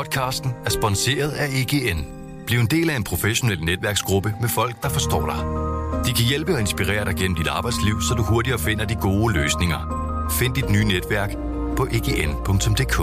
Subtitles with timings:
[0.00, 2.06] Podcasten er sponsoreret af EGN.
[2.46, 5.40] Bliv en del af en professionel netværksgruppe med folk, der forstår dig.
[6.06, 9.34] De kan hjælpe og inspirere dig gennem dit arbejdsliv, så du hurtigere finder de gode
[9.34, 9.80] løsninger.
[10.38, 11.30] Find dit nye netværk
[11.76, 12.96] på egn.dk.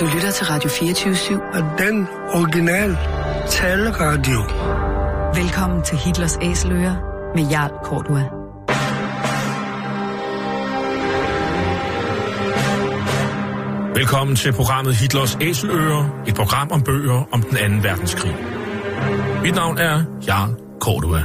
[0.00, 2.96] Du lytter til Radio 24 Og den original
[3.50, 4.40] taleradio.
[5.42, 6.94] Velkommen til Hitlers Æseløer
[7.34, 8.37] med Jarl Kortua.
[13.98, 18.36] Velkommen til programmet Hitlers Æseløer, et program om bøger om den anden verdenskrig.
[19.42, 21.24] Mit navn er Jarl Cordua.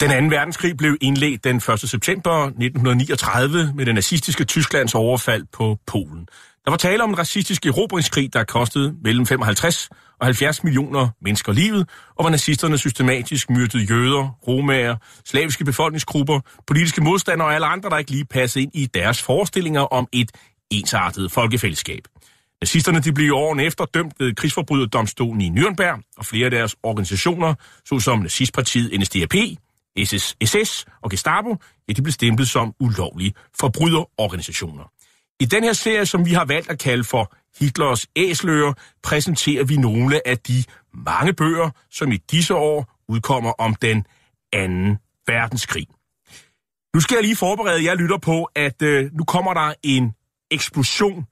[0.00, 1.62] Den anden verdenskrig blev indledt den 1.
[1.80, 6.28] september 1939 med det nazistiske Tysklands overfald på Polen.
[6.66, 9.88] Der var tale om en racistisk erobringskrig, der kostede mellem 55
[10.20, 17.00] og 70 millioner mennesker livet, og hvor nazisterne systematisk myrdede jøder, romager, slaviske befolkningsgrupper, politiske
[17.00, 20.32] modstandere og alle andre, der ikke lige passede ind i deres forestillinger om et
[20.70, 22.02] ensartet folkefællesskab.
[22.60, 27.54] Nazisterne de blev årene efter dømt ved krigsforbryderdomstolen i Nürnberg, og flere af deres organisationer,
[27.84, 29.34] såsom nazistpartiet NSDAP,
[30.04, 31.56] SS, SS og Gestapo,
[31.88, 34.95] ja, de blev stemplet som ulovlige forbryderorganisationer.
[35.40, 39.76] I den her serie, som vi har valgt at kalde for Hitlers æsler, præsenterer vi
[39.76, 44.06] nogle af de mange bøger, som i disse år udkommer om den
[44.52, 45.86] anden verdenskrig.
[46.94, 50.14] Nu skal jeg lige forberede jer lytter på, at øh, nu kommer der en
[50.50, 51.26] eksplosion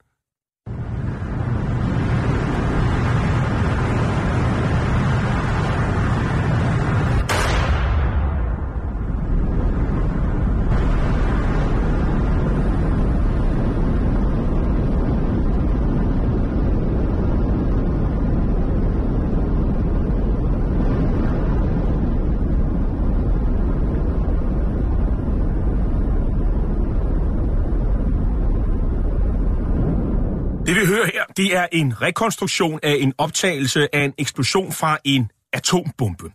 [30.85, 35.31] skal høre her, det er en rekonstruktion af en optagelse af en eksplosion fra en
[35.53, 36.31] atombombe.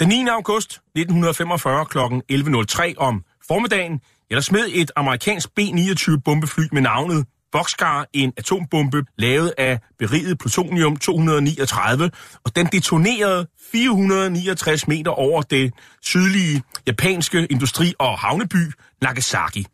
[0.00, 0.26] Den 9.
[0.28, 1.98] august 1945 kl.
[1.98, 4.00] 11.03 om formiddagen,
[4.30, 10.38] eller der smed et amerikansk B-29 bombefly med navnet Boxcar en atombombe lavet af beriget
[10.38, 12.10] plutonium 239,
[12.44, 19.66] og den detonerede 469 meter over det sydlige japanske industri- og havneby Nagasaki.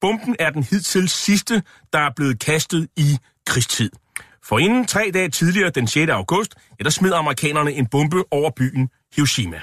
[0.00, 3.18] Bomben er den hidtil sidste, der er blevet kastet i
[3.48, 3.90] krigstid.
[4.44, 6.10] For inden tre dage tidligere, den 6.
[6.10, 9.60] august, ja, der smed amerikanerne en bombe over byen Hiroshima.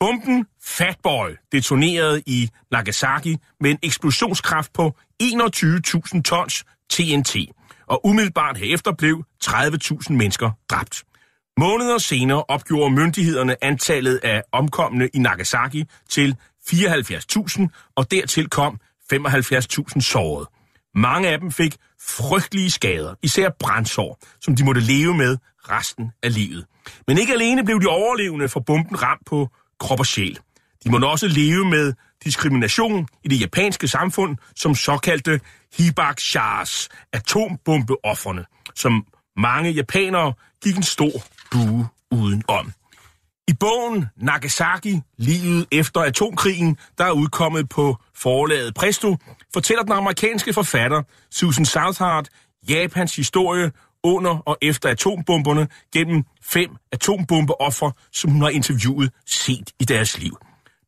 [0.00, 7.36] Bomben Fatboy detonerede i Nagasaki med en eksplosionskraft på 21.000 tons TNT,
[7.86, 11.04] og umiddelbart herefter blev 30.000 mennesker dræbt.
[11.58, 16.36] Måneder senere opgjorde myndighederne antallet af omkomne i Nagasaki til
[16.70, 18.80] 74.000, og dertil kom
[19.12, 20.48] 75.000 sårede.
[20.94, 21.76] Mange af dem fik
[22.08, 25.36] frygtelige skader, især brændsår, som de måtte leve med
[25.70, 26.66] resten af livet.
[27.06, 29.48] Men ikke alene blev de overlevende for bomben ramt på
[29.80, 30.38] krop og sjæl.
[30.84, 31.94] De måtte også leve med
[32.24, 35.40] diskrimination i det japanske samfund som såkaldte
[35.76, 38.44] Hibakshars, atombombeofferne,
[38.74, 40.32] som mange japanere
[40.64, 41.12] gik en stor
[41.50, 42.72] bue udenom.
[43.64, 49.16] Bogen Nagasaki, livet efter atomkrigen, der er udkommet på forlaget Presto,
[49.52, 52.26] fortæller den amerikanske forfatter Susan Southard
[52.68, 53.72] Japans historie
[54.02, 60.36] under og efter atombomberne gennem fem atombombeoffer, som hun har interviewet set i deres liv.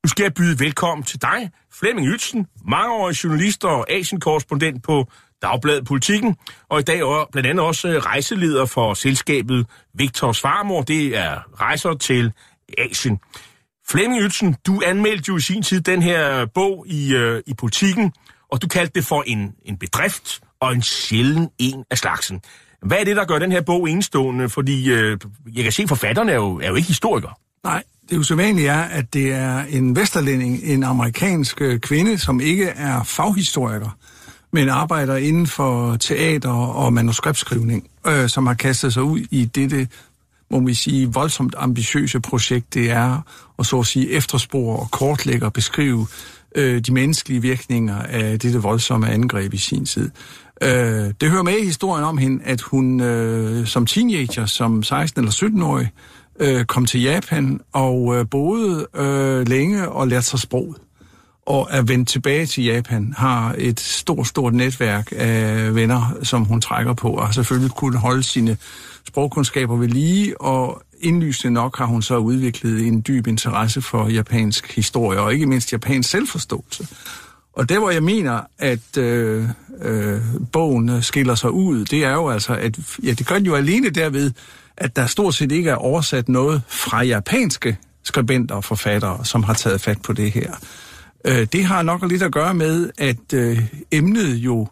[0.04, 5.06] Nu skal jeg byde velkommen til dig, Flemming Ytsen, mangeårig journalist og asienkorrespondent på
[5.42, 6.36] Dagbladet Politikken,
[6.68, 10.82] og i dag er blandt andet også øh, rejseleder for selskabet Victor Svarmor.
[10.82, 12.32] Det er rejser til
[12.78, 13.18] Asien.
[13.88, 18.12] Flemming Ytsen, du anmeldte jo i sin tid den her bog i, øh, i Politikken,
[18.52, 22.40] og du kaldte det for en, en bedrift og en sjælden en af slagsen.
[22.82, 24.48] Hvad er det, der gør den her bog enestående?
[24.48, 25.18] Fordi øh,
[25.54, 27.32] jeg kan se, at forfatterne er jo, er jo ikke historikere.
[27.64, 32.66] Nej, det usædvanlige er, at det er en vesterlænding, en amerikansk øh, kvinde, som ikke
[32.66, 33.96] er faghistoriker,
[34.52, 39.88] men arbejder inden for teater og manuskriptskrivning, øh, som har kastet sig ud i dette,
[40.50, 43.20] må vi sige, voldsomt ambitiøse projekt, det er
[43.58, 46.06] at så at sige efterspore og kortlægge og beskrive
[46.54, 50.10] øh, de menneskelige virkninger af dette voldsomme angreb i sin tid.
[50.62, 50.68] Øh,
[51.20, 55.30] det hører med i historien om hende, at hun øh, som teenager, som 16- eller
[55.30, 55.90] 17-årig,
[56.40, 60.76] øh, kom til Japan og øh, boede øh, længe og lærte sig sproget
[61.46, 66.60] og er vendt tilbage til Japan, har et stort, stort netværk af venner, som hun
[66.60, 68.56] trækker på, og har selvfølgelig kunnet holde sine
[69.16, 74.74] sprogkundskaber ved lige, og indlysende nok har hun så udviklet en dyb interesse for japansk
[74.74, 76.88] historie, og ikke mindst japansk selvforståelse.
[77.52, 79.48] Og der, hvor jeg mener, at øh,
[79.82, 80.20] øh,
[80.52, 83.90] bogen skiller sig ud, det er jo altså, at ja, det gør den jo alene
[83.90, 84.32] derved,
[84.76, 89.54] at der stort set ikke er oversat noget fra japanske skribenter og forfattere, som har
[89.54, 90.52] taget fat på det her.
[91.24, 94.68] Øh, det har nok lidt at gøre med, at øh, emnet jo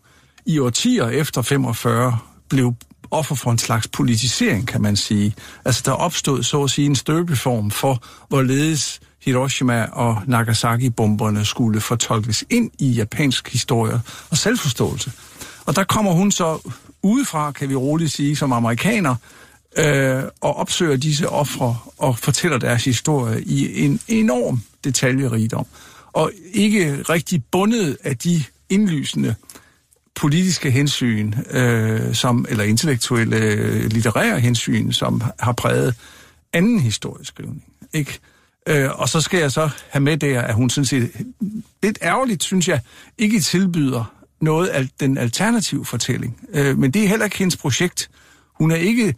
[0.47, 2.19] i årtier efter 45
[2.49, 2.75] blev
[3.15, 5.35] offer for en slags politisering, kan man sige.
[5.65, 12.45] Altså, der opstod så at sige en støbeform for, hvorledes Hiroshima og Nagasaki-bomberne skulle fortolkes
[12.51, 14.01] ind i japansk historie
[14.31, 15.13] og selvforståelse.
[15.67, 16.71] Og der kommer hun så
[17.03, 19.17] udefra, kan vi roligt sige, som amerikaner,
[19.77, 25.67] øh, og opsøger disse ofre og fortæller deres historie i en enorm detaljerigdom.
[26.13, 29.35] Og ikke rigtig bundet af de indlysende
[30.17, 35.95] politiske hensyn, øh, som, eller intellektuelle, litterære hensyn, som har præget
[36.53, 37.65] anden historieskrivning.
[37.93, 38.19] Ikke?
[38.69, 41.11] Øh, og så skal jeg så have med der, at hun sådan set,
[41.83, 42.81] lidt ærgerligt, synes jeg,
[43.19, 46.41] ikke tilbyder noget af den alternative fortælling.
[46.53, 48.11] Øh, men det er heller ikke hendes projekt.
[48.55, 49.15] Hun er ikke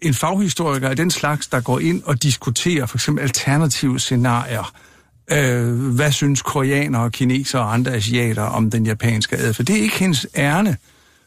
[0.00, 4.72] en faghistoriker af den slags, der går ind og diskuterer for eksempel alternative scenarier.
[5.30, 9.66] Øh, hvad synes koreanere, kinesere og andre asiater om den japanske adfærd?
[9.66, 10.76] Det er ikke hendes ærne,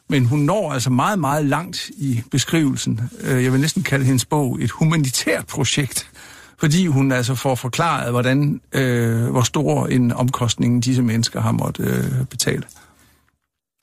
[0.10, 3.02] men hun når altså meget, meget langt i beskrivelsen.
[3.22, 6.08] Øh, jeg vil næsten kalde hendes bog et humanitært projekt
[6.62, 11.88] fordi hun altså får forklaret, hvordan, øh, hvor stor en omkostning disse mennesker har måttet
[11.88, 12.64] øh, betale.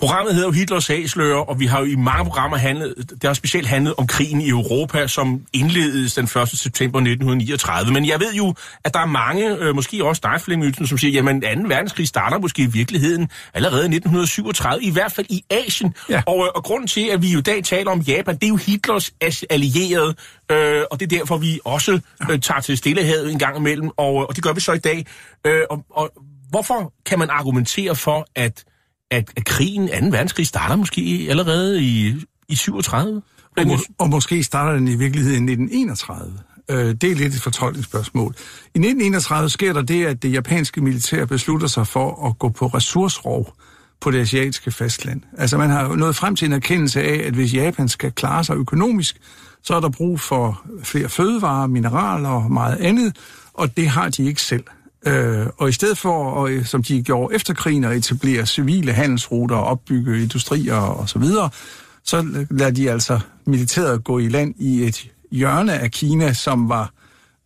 [0.00, 3.34] Programmet hedder jo Hitlers Æsler, og vi har jo i mange programmer handlet, det har
[3.34, 6.48] specielt handlet om krigen i Europa, som indledes den 1.
[6.48, 7.92] september 1939.
[7.92, 8.54] Men jeg ved jo,
[8.84, 11.48] at der er mange, øh, måske også dig, Flemming som siger, jamen 2.
[11.68, 15.94] verdenskrig starter måske i virkeligheden allerede i 1937, i hvert fald i Asien.
[16.08, 16.22] Ja.
[16.26, 18.48] Og, øh, og grunden til, at vi jo i dag taler om Japan, det er
[18.48, 19.10] jo Hitlers
[19.50, 20.14] allierede,
[20.50, 24.28] øh, og det er derfor, vi også øh, tager til Stillehavet en gang imellem, og,
[24.28, 25.06] og det gør vi så i dag.
[25.46, 26.10] Øh, og, og
[26.50, 28.64] hvorfor kan man argumentere for, at
[29.10, 29.94] at, at krigen, 2.
[30.10, 32.14] verdenskrig, starter måske allerede i,
[32.49, 33.22] i 37?
[33.56, 36.38] Og, må, og måske starter den i virkeligheden i 1931.
[36.70, 38.34] Øh, det er lidt et fortolkningsspørgsmål.
[38.64, 42.66] I 1931 sker der det, at det japanske militær beslutter sig for at gå på
[42.66, 43.55] ressourcerov
[44.00, 45.22] på det asiatiske fastland.
[45.38, 48.56] Altså man har nået frem til en erkendelse af, at hvis Japan skal klare sig
[48.56, 49.16] økonomisk,
[49.62, 53.16] så er der brug for flere fødevarer, mineraler og meget andet,
[53.54, 54.64] og det har de ikke selv.
[55.06, 58.92] Øh, og i stedet for, og, øh, som de gjorde efter krigen, at etablere civile
[58.92, 61.50] handelsruter, og opbygge industrier og så videre,
[62.04, 66.92] så lader de altså militæret gå i land i et hjørne af Kina, som var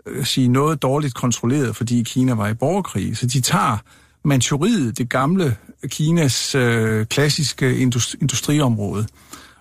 [0.07, 3.17] øh, sige, noget dårligt kontrolleret, fordi Kina var i borgerkrig.
[3.17, 3.77] Så de tager
[4.25, 5.57] Manchuriet, det gamle
[5.87, 9.07] Kinas øh, klassiske industri- industriområde,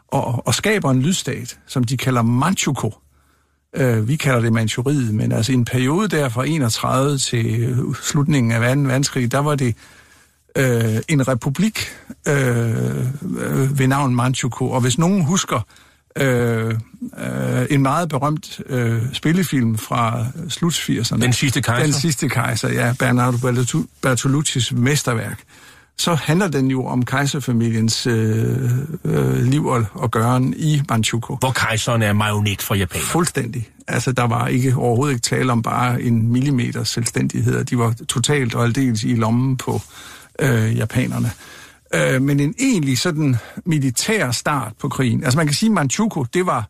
[0.07, 2.93] og, og skaber en lydstat, som de kalder Manchukuo.
[3.75, 8.51] Øh, vi kalder det Manchuriet, men altså i en periode der fra 31 til slutningen
[8.51, 8.81] af 2.
[8.81, 9.75] verdenskrig, der var det
[10.55, 11.79] øh, en republik
[12.27, 14.71] øh, ved navn Manchukuo.
[14.71, 15.67] Og hvis nogen husker
[16.15, 16.75] øh,
[17.17, 21.21] øh, en meget berømt øh, spillefilm fra slut 80'erne.
[21.21, 21.83] Den sidste kejser.
[21.83, 22.93] Den sidste kejser, ja.
[22.99, 23.37] Bernardo
[24.05, 25.39] Bertolucci's mesterværk
[25.97, 28.71] så handler den jo om kejserfamiliens øh,
[29.05, 31.35] øh, liv og, og gøren i Manchukuo.
[31.35, 33.01] Hvor kejseren er marionet for Japan.
[33.01, 33.69] Fuldstændig.
[33.87, 37.63] Altså, der var ikke overhovedet ikke tale om bare en millimeter selvstændighed.
[37.63, 39.81] De var totalt og aldeles i lommen på
[40.39, 41.31] øh, japanerne.
[41.93, 43.35] Øh, men en egentlig sådan
[43.65, 45.23] militær start på krigen.
[45.23, 46.69] Altså, man kan sige, at Manchukuo, det var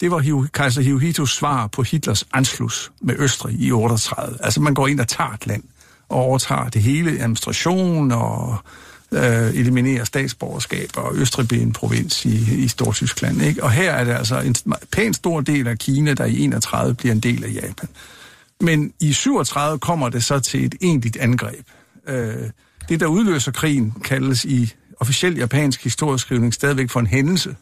[0.00, 4.38] det var Hiu, kejser Hirohitos svar på Hitlers Anschluss med Østrig i 38.
[4.40, 5.62] Altså, man går ind og tager et land
[6.08, 8.56] overtager det hele, administration og
[9.12, 13.42] øh, eliminerer statsborgerskab, og Østrig bliver en provins i, i Stortyskland.
[13.42, 13.64] Ikke?
[13.64, 14.54] Og her er det altså en
[14.92, 17.88] pænt stor del af Kina, der i 31 bliver en del af Japan.
[18.60, 21.66] Men i 37 kommer det så til et egentligt angreb.
[22.08, 22.50] Øh,
[22.88, 27.56] det, der udløser krigen, kaldes i officiel japansk historieskrivning stadigvæk for en hændelse.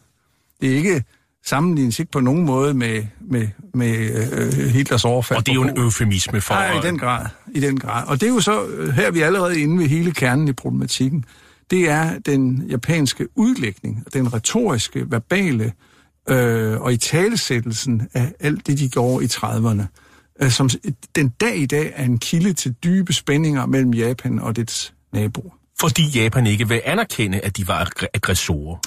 [0.61, 1.03] Det er ikke
[1.45, 3.97] sammenlignes ikke på nogen måde med, med, med
[4.31, 5.37] øh, Hitlers overfald.
[5.37, 6.53] Og det er jo en eufemisme for...
[6.53, 7.25] Nej, i den grad.
[7.51, 8.07] I den grad.
[8.07, 10.53] Og det er jo så, øh, her er vi allerede inde ved hele kernen i
[10.53, 11.25] problematikken.
[11.71, 15.73] Det er den japanske udlægning, den retoriske, verbale
[16.29, 19.83] øh, og i talesættelsen af alt det, de gjorde i 30'erne,
[20.41, 20.69] øh, som
[21.15, 25.57] den dag i dag er en kilde til dybe spændinger mellem Japan og dets naboer.
[25.79, 28.77] Fordi Japan ikke vil anerkende, at de var aggressorer.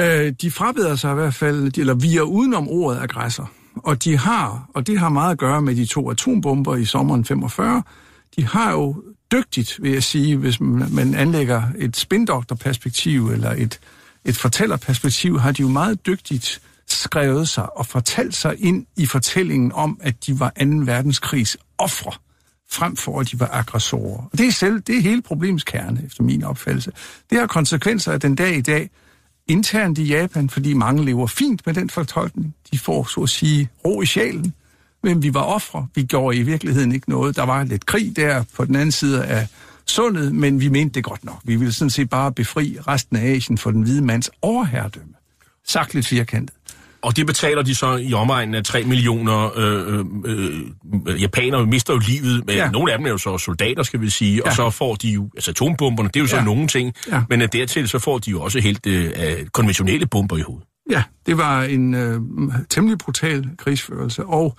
[0.00, 3.50] Øh, de frabeder sig i hvert fald, eller vi er udenom ordet aggressor.
[3.76, 7.24] Og de har, og det har meget at gøre med de to atombomber i sommeren
[7.24, 7.82] 45,
[8.36, 13.80] de har jo dygtigt, vil jeg sige, hvis man anlægger et spindokterperspektiv eller et,
[14.24, 19.72] et fortællerperspektiv, har de jo meget dygtigt skrevet sig og fortalt sig ind i fortællingen
[19.72, 20.64] om, at de var 2.
[20.64, 22.12] verdenskrigs ofre,
[22.70, 24.28] frem for at de var aggressorer.
[24.32, 26.92] Og det er, selv, det er hele problemets kerne, efter min opfattelse.
[27.30, 28.90] Det har konsekvenser af den dag i dag,
[29.48, 32.54] internt i Japan, fordi mange lever fint med den fortolkning.
[32.72, 34.54] De får, så at sige, ro i sjælen.
[35.02, 35.86] Men vi var ofre.
[35.94, 37.36] Vi gjorde i virkeligheden ikke noget.
[37.36, 39.46] Der var lidt krig der på den anden side af
[39.86, 41.40] sundet, men vi mente det godt nok.
[41.44, 45.14] Vi ville sådan set bare befri resten af Asien for den hvide mands overherredømme.
[45.66, 46.56] Sagt lidt firkantet.
[47.04, 50.04] Og det betaler de så i omegnen af 3 millioner øh, øh,
[51.06, 52.46] øh, japanere mister jo livet.
[52.46, 52.70] Men ja.
[52.70, 54.34] Nogle af dem er jo så soldater, skal vi sige.
[54.36, 54.42] Ja.
[54.42, 56.44] Og så får de jo, altså atombomberne, det er jo så ja.
[56.44, 56.92] nogle ting.
[57.10, 57.22] Ja.
[57.28, 59.12] Men dertil så får de jo også helt øh,
[59.52, 60.66] konventionelle bomber i hovedet.
[60.90, 62.20] Ja, det var en øh,
[62.70, 64.24] temmelig brutal krigsførelse.
[64.24, 64.56] Og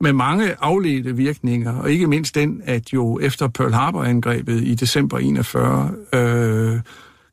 [0.00, 5.18] med mange afledte virkninger, og ikke mindst den, at jo efter Pearl Harbor-angrebet i december
[5.18, 6.80] 41, øh,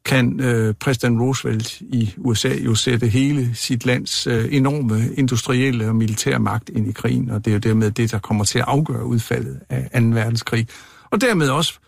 [0.06, 5.96] kan øh, præsident Roosevelt i USA jo sætte hele sit lands øh, enorme industrielle og
[5.96, 8.66] militære magt ind i krigen, og det er jo dermed det, der kommer til at
[8.68, 10.08] afgøre udfaldet af 2.
[10.08, 10.68] verdenskrig.
[11.12, 11.80] Og dermed også,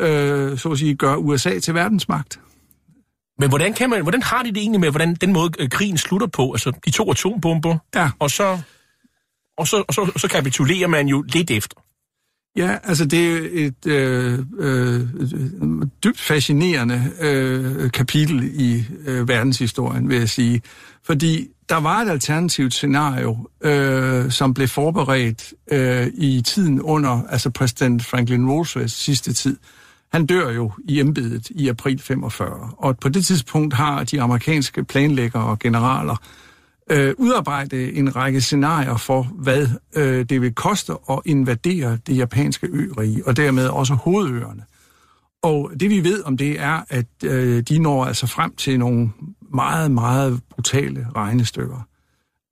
[0.00, 2.40] øh, så at sige, gøre USA til verdensmagt.
[3.38, 5.98] Men hvordan, kan man, hvordan har de det egentlig med, hvordan den måde øh, krigen
[5.98, 6.52] slutter på?
[6.52, 8.10] Altså de to atombomber, ja.
[8.18, 8.60] og, så,
[9.58, 11.83] og, så, og så, så kapitulerer man jo lidt efter.
[12.56, 15.00] Ja, altså det er et øh, øh,
[16.04, 20.62] dybt fascinerende øh, kapitel i øh, verdenshistorien, vil jeg sige.
[21.04, 27.50] Fordi der var et alternativt scenario, øh, som blev forberedt øh, i tiden under altså
[27.50, 29.56] præsident Franklin Roosevelts sidste tid.
[30.12, 34.84] Han dør jo i embedet i april 45, og på det tidspunkt har de amerikanske
[34.84, 36.43] planlæggere og generaler øh,
[36.90, 42.66] Øh, udarbejde en række scenarier for, hvad øh, det vil koste at invadere det japanske
[42.66, 44.62] ørige, og dermed også hovedøerne.
[45.42, 49.10] Og det vi ved om det er, at øh, de når altså frem til nogle
[49.54, 51.86] meget, meget brutale regnestykker.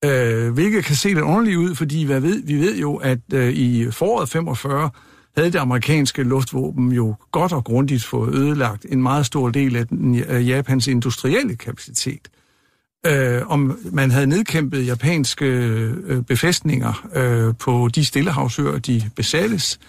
[0.04, 3.52] Øh, hvilket kan se lidt underligt ud, fordi hvad ved, vi ved jo, at øh,
[3.52, 4.90] i foråret 45
[5.36, 9.86] havde det amerikanske luftvåben jo godt og grundigt fået ødelagt en meget stor del af
[9.86, 12.41] den, øh, Japans industrielle kapacitet øh,
[13.06, 19.80] øh, om man havde nedkæmpet japanske øh, befæstninger øh, på de stillehavsøer, de besattes.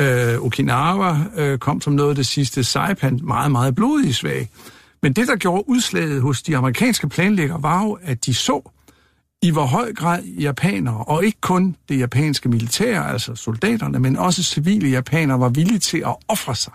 [0.00, 4.48] Øh, Okinawa øh, kom som noget af det sidste, Saipan meget, meget blodig svag.
[5.02, 8.70] Men det, der gjorde udslaget hos de amerikanske planlæggere, var jo, at de så,
[9.42, 14.42] i hvor høj grad japanere, og ikke kun det japanske militær, altså soldaterne, men også
[14.42, 16.72] civile japanere, var villige til at ofre sig.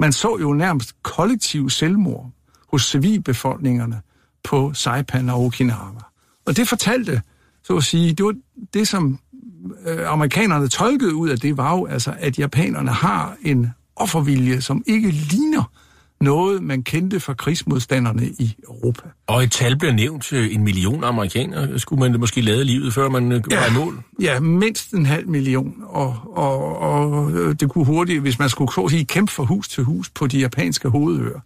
[0.00, 2.30] Man så jo nærmest kollektiv selvmord
[2.72, 4.00] hos civilbefolkningerne,
[4.46, 6.02] på Saipan og Okinawa.
[6.46, 7.22] Og det fortalte,
[7.64, 8.34] så at sige, det var
[8.74, 9.18] det, som
[9.86, 14.82] øh, amerikanerne tolkede ud af det, var jo altså, at japanerne har en offervilje, som
[14.86, 15.70] ikke ligner
[16.20, 19.02] noget, man kendte fra krigsmodstanderne i Europa.
[19.26, 23.32] Og et tal bliver nævnt, en million amerikanere, skulle man måske lade livet, før man
[23.32, 24.02] øh, ja, var i mål?
[24.20, 28.72] Ja, mindst en halv million, og, og, og øh, det kunne hurtigt, hvis man skulle
[28.72, 31.40] så sige, kæmpe fra hus til hus på de japanske hovedøer,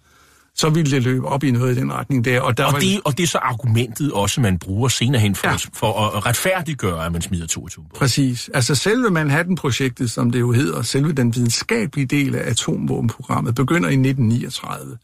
[0.54, 2.40] så ville det løbe op i noget i den retning der.
[2.40, 2.78] Og, der og, var...
[2.78, 5.56] det, og det er så argumentet også, man bruger senere hen for, ja.
[5.72, 7.98] for at retfærdiggøre, at man smider to atombomber.
[7.98, 8.50] Præcis.
[8.54, 13.92] Altså selve Manhattan-projektet, som det jo hedder, selve den videnskabelige del af atomvåbenprogrammet, begynder i
[13.92, 14.98] 1939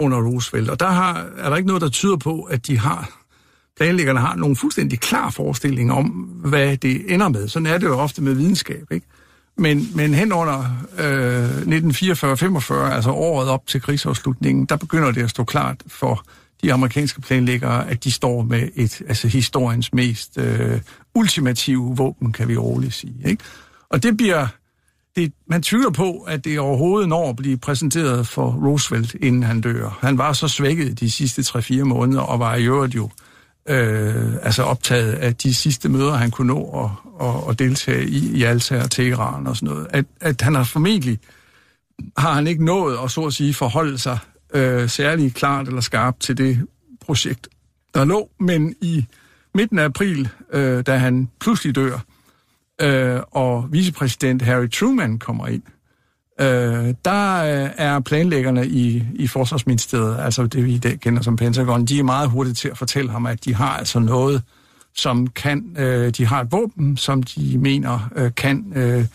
[0.00, 0.70] under Roosevelt.
[0.70, 3.10] Og der har, er der ikke noget, der tyder på, at de har
[3.76, 6.06] planlæggerne har nogle fuldstændig klar forestilling om,
[6.44, 7.48] hvad det ender med.
[7.48, 9.06] Sådan er det jo ofte med videnskab, ikke?
[9.56, 10.58] Men, men hen under
[10.98, 16.24] øh, 1944-45, altså året op til krigsafslutningen, der begynder det at stå klart for
[16.62, 20.80] de amerikanske planlæggere, at de står med et altså historiens mest øh,
[21.14, 23.16] ultimative våben, kan vi roligt sige.
[23.24, 23.44] Ikke?
[23.88, 24.46] Og det bliver...
[25.16, 29.60] Det, man tvivler på, at det overhovedet når at blive præsenteret for Roosevelt, inden han
[29.60, 29.98] dør.
[30.00, 33.10] Han var så svækket de sidste 3-4 måneder, og var i øvrigt jo øh,
[33.68, 38.36] øh, altså optaget af de sidste møder, han kunne nå og, og, og deltage i,
[38.36, 39.86] i Alta og Teheran og sådan noget.
[39.90, 41.18] At, at han har formentlig,
[42.16, 44.18] har han ikke nået at så at sige forholde sig
[44.54, 46.66] øh, særlig klart eller skarpt til det
[47.00, 47.48] projekt,
[47.94, 48.30] der lå.
[48.40, 49.06] Men i
[49.54, 51.98] midten af april, øh, da han pludselig dør,
[52.80, 55.62] øh, og vicepræsident Harry Truman kommer ind,
[56.40, 61.36] Øh, der øh, er planlæggerne i, i Forsvarsministeriet, altså det vi i dag kender som
[61.36, 64.42] Pentagon, de er meget hurtige til at fortælle ham, at de har altså noget,
[64.94, 69.06] som kan, øh, de har et våben, som de mener øh, kan øh,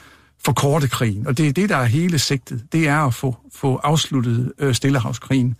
[0.45, 1.27] forkorte krigen.
[1.27, 2.63] Og det er det, der er hele sigtet.
[2.71, 5.55] Det er at få, få afsluttet øh, Stillehavskrigen.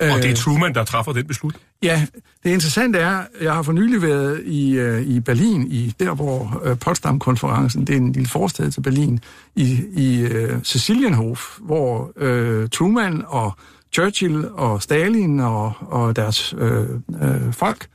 [0.00, 1.64] Og det er øh, Truman, der træffer den beslutning?
[1.82, 2.06] Ja,
[2.44, 6.62] det interessante er, jeg har for nylig været i, øh, i Berlin, i der hvor
[6.64, 9.20] øh, Potsdam-konferencen, det er en lille forstad til Berlin,
[9.56, 13.52] i, i øh, Sicilienhof, hvor øh, Truman og
[13.92, 16.88] Churchill og Stalin og, og deres øh,
[17.22, 17.86] øh, folk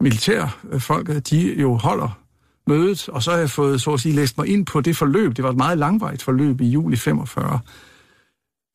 [0.00, 2.18] militærfolket, de jo holder
[2.66, 5.36] mødet, og så har jeg fået, så at sige, læst mig ind på det forløb.
[5.36, 7.60] Det var et meget langvejt forløb i juli 45.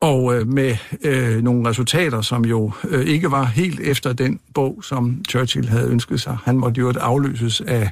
[0.00, 4.84] Og øh, med øh, nogle resultater, som jo øh, ikke var helt efter den bog,
[4.84, 6.36] som Churchill havde ønsket sig.
[6.44, 7.90] Han måtte jo afløses af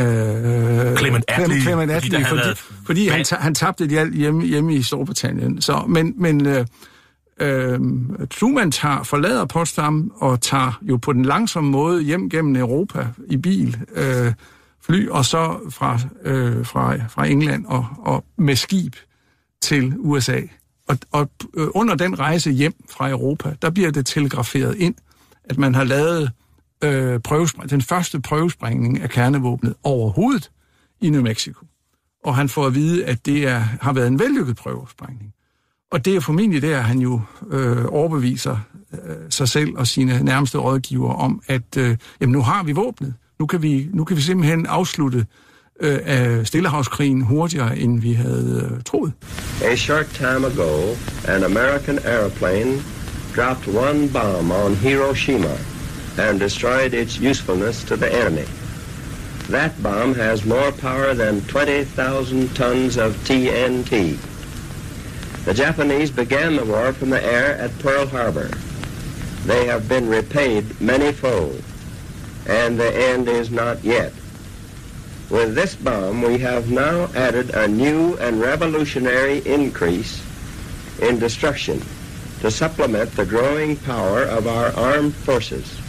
[0.00, 4.74] Øh, Clement Attlee, Clement Attlee fordi, fordi, fordi han, han tabte et alt hjemme, hjemme
[4.74, 5.60] i Storbritannien.
[5.60, 6.66] Så, men men øh,
[7.40, 7.80] øh,
[8.30, 13.36] Truman tager, forlader Potsdam og tager jo på den langsomme måde hjem gennem Europa i
[13.36, 14.32] bil, øh,
[14.82, 18.96] fly, og så fra, øh, fra, fra England og, og med skib
[19.62, 20.40] til USA.
[20.88, 24.94] Og, og øh, under den rejse hjem fra Europa, der bliver det telegraferet ind,
[25.44, 26.30] at man har lavet
[26.84, 27.20] øh,
[27.70, 30.50] den første prøvesprængning af kernevåbnet overhovedet
[31.00, 31.66] i New Mexico.
[32.24, 35.32] Og han får at vide, at det er, har været en vellykket prøvesprængning.
[35.90, 38.58] Og det er formentlig der, han jo øh, overbeviser
[38.92, 43.14] øh, sig selv og sine nærmeste rådgiver om, at øh, jamen, nu har vi våbnet.
[43.38, 45.26] Nu kan vi, nu kan vi simpelthen afslutte
[45.80, 49.12] øh, af Stillehavskrigen hurtigere, end vi havde øh, troet.
[49.64, 50.94] A short time ago,
[51.28, 52.82] an American airplane
[53.36, 55.56] dropped one bomb on Hiroshima
[56.18, 58.46] and destroyed its usefulness to the enemy.
[59.50, 64.18] That bomb has more power than 20,000 tons of TNT.
[65.44, 68.48] The Japanese began the war from the air at Pearl Harbor.
[69.46, 71.62] They have been repaid many-fold,
[72.48, 74.12] and the end is not yet.
[75.28, 80.22] With this bomb, we have now added a new and revolutionary increase
[81.00, 81.82] in destruction
[82.40, 85.80] to supplement the growing power of our armed forces.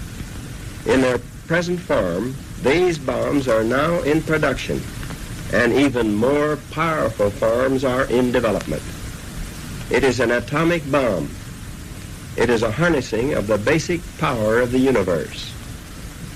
[0.87, 4.81] In their present form, these bombs are now in production,
[5.53, 8.81] and even more powerful forms are in development.
[9.91, 11.29] It is an atomic bomb.
[12.37, 15.53] It is a harnessing of the basic power of the universe.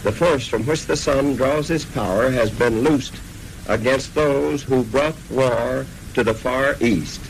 [0.04, 3.16] The force from which the sun draws its power has been loosed
[3.70, 7.22] against those who brought war to the far east.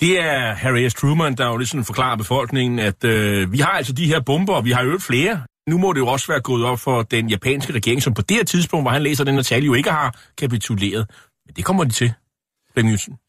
[0.00, 0.94] Det er Harry S.
[0.94, 4.64] Truman, der jo ligesom forklarer befolkningen, at øh, vi har altså de her bomber, og
[4.64, 5.42] vi har jo flere.
[5.68, 8.36] Nu må det jo også være gået op for den japanske regering, som på det
[8.36, 11.10] her tidspunkt, hvor han læser den her tale, jo ikke har kapituleret.
[11.46, 12.12] Men det kommer de til.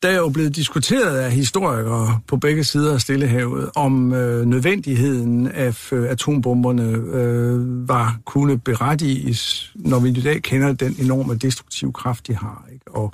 [0.04, 5.48] Der er jo blevet diskuteret af historikere på begge sider af Stillehavet, om øh, nødvendigheden
[5.48, 11.94] af øh, atombomberne øh, var kunne berettiges, når vi i dag kender den enorme destruktive
[11.94, 12.66] kraft, de har.
[12.74, 12.86] Ikke?
[12.88, 13.14] Og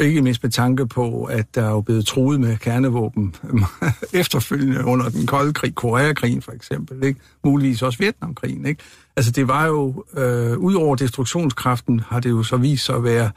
[0.00, 3.34] ikke mindst med tanke på, at der er jo blevet truet med kernevåben
[4.12, 7.20] efterfølgende under den kolde krig, Koreakrigen for eksempel, ikke?
[7.44, 8.66] muligvis også Vietnamkrigen.
[8.66, 8.82] Ikke?
[9.16, 13.04] Altså det var jo, øh, ud over destruktionskraften, har det jo så vist sig at
[13.04, 13.30] være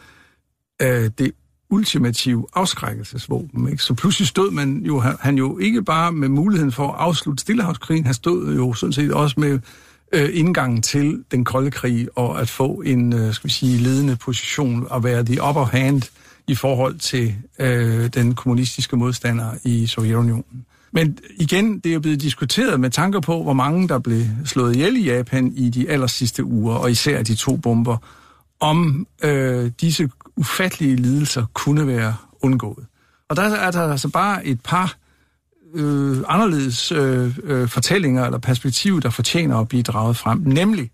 [0.82, 1.32] øh, det
[1.70, 3.70] ultimative afskrækkelsesvåben.
[3.72, 3.84] Ikke?
[3.84, 8.06] Så pludselig stod man jo, han jo ikke bare med muligheden for at afslutte Stillehavskrigen,
[8.06, 9.60] han stod jo sådan set også med
[10.12, 14.16] øh, indgangen til den kolde krig og at få en, øh, skal vi sige, ledende
[14.16, 16.02] position og være the upper hand
[16.48, 20.66] i forhold til øh, den kommunistiske modstander i Sovjetunionen.
[20.92, 24.76] Men igen, det er jo blevet diskuteret med tanker på, hvor mange der blev slået
[24.76, 27.98] ihjel i Japan i de aller sidste uger, og især de to bomber,
[28.60, 32.86] om øh, disse ufattelige lidelser kunne være undgået.
[33.30, 34.95] Og der er der altså bare et par
[35.73, 40.39] øh, anderledes øh, øh, fortællinger eller perspektiver, der fortjener at blive draget frem.
[40.39, 40.91] Nemlig,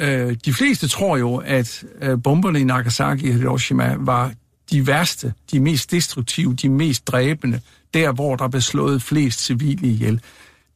[0.00, 4.32] øh, de fleste tror jo, at øh, bomberne i Nagasaki og Hiroshima var
[4.70, 7.60] de værste, de mest destruktive, de mest dræbende,
[7.94, 10.20] der hvor der blev slået flest civile ihjel.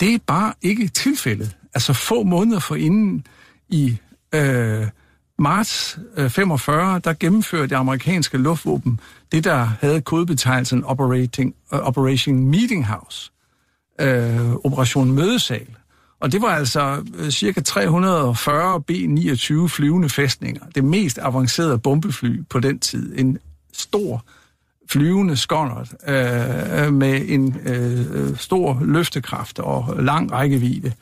[0.01, 1.57] Det er bare ikke tilfældet.
[1.75, 3.27] Altså få måneder forinden
[3.69, 3.97] i
[4.35, 4.87] øh,
[5.45, 9.01] marts øh, 45, der gennemførte det amerikanske luftvåben
[9.33, 13.31] det, der havde kodebetegnelsen Operating, uh, Operation Meeting House,
[14.03, 15.67] uh, Operation Mødesal.
[16.21, 20.65] Og det var altså uh, cirka 340 B-29 flyvende fæstninger.
[20.75, 23.19] Det mest avancerede bombefly på den tid.
[23.19, 23.39] En
[23.73, 24.25] stor
[24.91, 30.93] flyvende skåndert uh, med en uh, stor løftekraft og lang rækkevidde,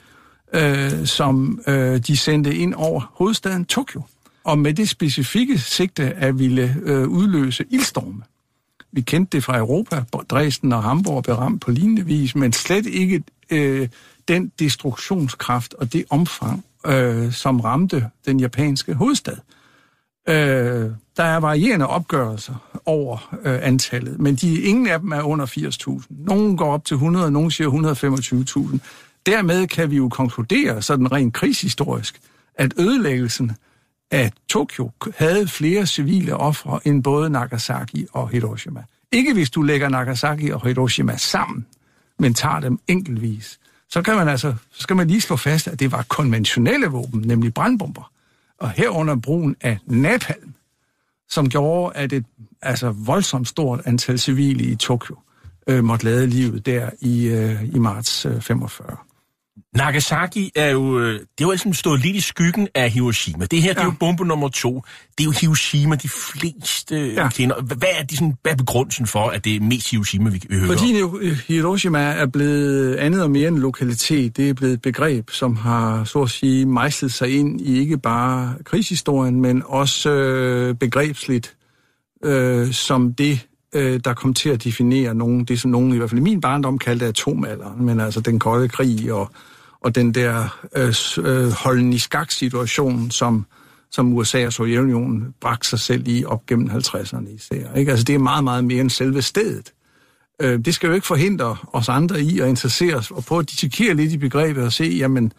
[0.55, 4.03] øh, som øh, de sendte ind over hovedstaden Tokyo
[4.45, 8.23] og med det specifikke sigte at ville øh, udløse ildstorme.
[8.93, 12.87] Vi kendte det fra Europa, Dresden og Hamburg blev ramt på lignende vis, men slet
[12.87, 13.89] ikke øh,
[14.29, 19.37] den destruktionskraft og det omfang, øh, som ramte den japanske hovedstad.
[20.29, 25.47] Øh, der er varierende opgørelser over øh, antallet, men de, ingen af dem er under
[25.47, 26.07] 80.000.
[26.11, 28.79] Nogle går op til 100, nogle siger 125.000.
[29.27, 32.21] Dermed kan vi jo konkludere, sådan rent krigshistorisk,
[32.55, 33.53] at ødelæggelsen
[34.13, 38.85] at Tokyo havde flere civile ofre end både Nagasaki og Hiroshima.
[39.13, 41.67] Ikke hvis du lægger Nagasaki og Hiroshima sammen,
[42.19, 43.59] men tager dem enkeltvis.
[43.89, 47.21] Så kan man altså, så skal man lige slå fast, at det var konventionelle våben,
[47.21, 48.11] nemlig brandbomber.
[48.59, 50.55] og herunder brugen af napalm,
[51.29, 52.25] som gjorde, at et
[52.63, 55.17] altså voldsomt stort antal civile i Tokyo
[55.67, 58.97] øh, måtte lade livet der i, øh, i marts øh, 45.
[59.77, 63.47] Nagasaki er jo, øh, det er jo altså stået lidt i skyggen af Hiroshima.
[63.47, 63.75] Det her, ja.
[63.75, 64.83] det er jo bombe nummer to.
[65.19, 67.29] Det er jo Hiroshima, de fleste ja.
[67.29, 67.63] kender.
[67.63, 70.57] Hvad er, de sådan, hvad er begrundelsen for, at det er mest Hiroshima, vi, vi
[70.57, 70.95] hører Fordi
[71.49, 74.37] Hiroshima er blevet andet og mere en lokalitet.
[74.37, 77.99] Det er blevet et begreb, som har, så at sige, mejslet sig ind i ikke
[77.99, 81.57] bare krigshistorien, men også øh, begrebsligt
[82.25, 86.11] øh, som det, øh, der kom til at definere nogen, det som nogen i hvert
[86.11, 89.31] fald i min barndom kaldte atomalderen, men altså den kolde krig og
[89.85, 93.47] og den der øh, øh, holden i skak-situation, som,
[93.91, 97.75] som USA og Sovjetunionen bragte sig selv i op gennem 50'erne især.
[97.75, 97.91] Ikke?
[97.91, 99.73] Altså det er meget, meget mere end selve stedet.
[100.43, 103.51] Øh, det skal jo ikke forhindre os andre i at interessere os og prøve at
[103.51, 105.33] dissekere lidt i begrebet og se, jamen,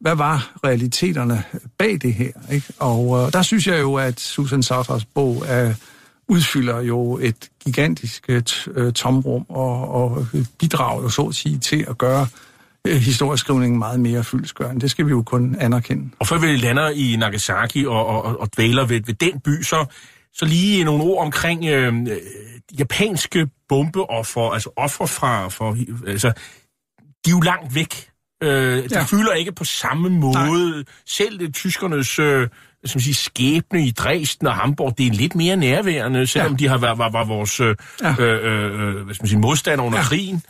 [0.00, 1.44] hvad var realiteterne
[1.78, 2.32] bag det her?
[2.52, 2.66] Ikke?
[2.78, 5.74] Og øh, der synes jeg jo, at Susan Sartras bog er,
[6.28, 8.42] udfylder jo et gigantisk øh,
[8.74, 10.26] øh, tomrum og, og
[10.58, 12.49] bidrager jo så at sige til at gøre øh,
[12.86, 14.80] historieskrivningen meget mere fyldskørende.
[14.80, 16.10] Det skal vi jo kun anerkende.
[16.18, 19.86] Og før vi lander i Nagasaki og, og, og dvæler ved, ved den by, så,
[20.32, 22.06] så lige nogle ord omkring øh,
[22.78, 25.48] japanske bombeoffer, altså offer fra...
[25.48, 26.32] For, altså,
[27.24, 28.08] de er jo langt væk.
[28.42, 29.02] Øh, de ja.
[29.02, 30.70] fylder ikke på samme måde.
[30.70, 30.84] Nej.
[31.06, 32.18] Selv det, tyskernes...
[32.18, 32.48] Øh,
[32.84, 36.56] som siger, skæbne i Dresden og Hamburg, det er lidt mere nærværende, selvom ja.
[36.56, 38.14] de har været var, var vores øh, ja.
[38.18, 40.04] øh, øh, hvad skal man sige, modstander under ja.
[40.04, 40.42] krigen.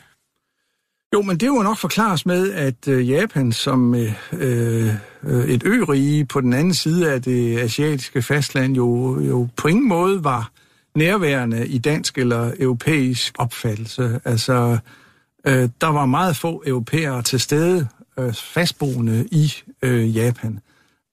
[1.14, 6.24] Jo, men det må nok forklares med, at øh, Japan som øh, øh, et ørige
[6.24, 10.50] på den anden side af det asiatiske fastland jo, jo på ingen måde var
[10.94, 14.20] nærværende i dansk eller europæisk opfattelse.
[14.24, 14.78] Altså,
[15.46, 20.60] øh, der var meget få europæere til stede øh, fastboende i øh, Japan.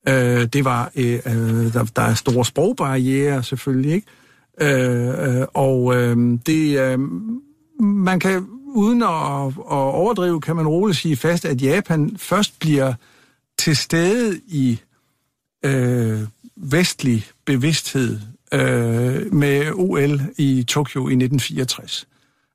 [0.07, 4.07] Øh, det var, øh, øh der, der er store sprogbarriere selvfølgelig, ikke?
[4.61, 6.99] Øh, øh, og øh, det, øh,
[7.79, 12.93] man kan uden at, at overdrive, kan man roligt sige fast, at Japan først bliver
[13.57, 14.79] til stede i
[15.65, 16.21] øh,
[16.55, 18.19] vestlig bevidsthed
[18.53, 22.07] øh, med OL i Tokyo i 1964.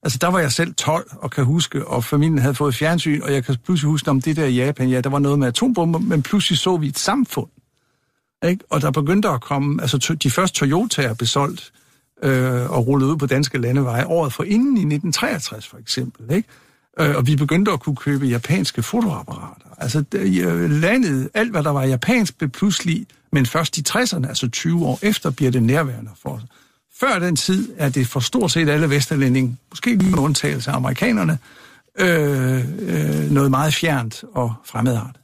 [0.03, 3.33] Altså, der var jeg selv 12 og kan huske, og familien havde fået fjernsyn, og
[3.33, 5.99] jeg kan pludselig huske om det der i Japan, ja, der var noget med atombomber,
[5.99, 7.49] men pludselig så vi et samfund.
[8.45, 8.65] Ikke?
[8.71, 11.73] Og der begyndte at komme, altså de første Toyota'er blev solgt
[12.23, 16.37] øh, og rullet ud på danske landeveje året for inden i 1963 for eksempel.
[16.37, 16.49] Ikke?
[17.01, 19.67] Øh, og vi begyndte at kunne købe japanske fotoapparater.
[19.79, 24.29] Altså det, øh, landet, alt hvad der var japansk, blev pludselig, men først i 60'erne,
[24.29, 26.43] altså 20 år efter, bliver det nærværende for os.
[27.01, 30.77] Før den tid er det for stort set alle vesterlændinge, måske lige med undtagelse af
[30.77, 31.39] amerikanerne,
[31.99, 35.22] øh, øh, noget meget fjernt og fremmedartet.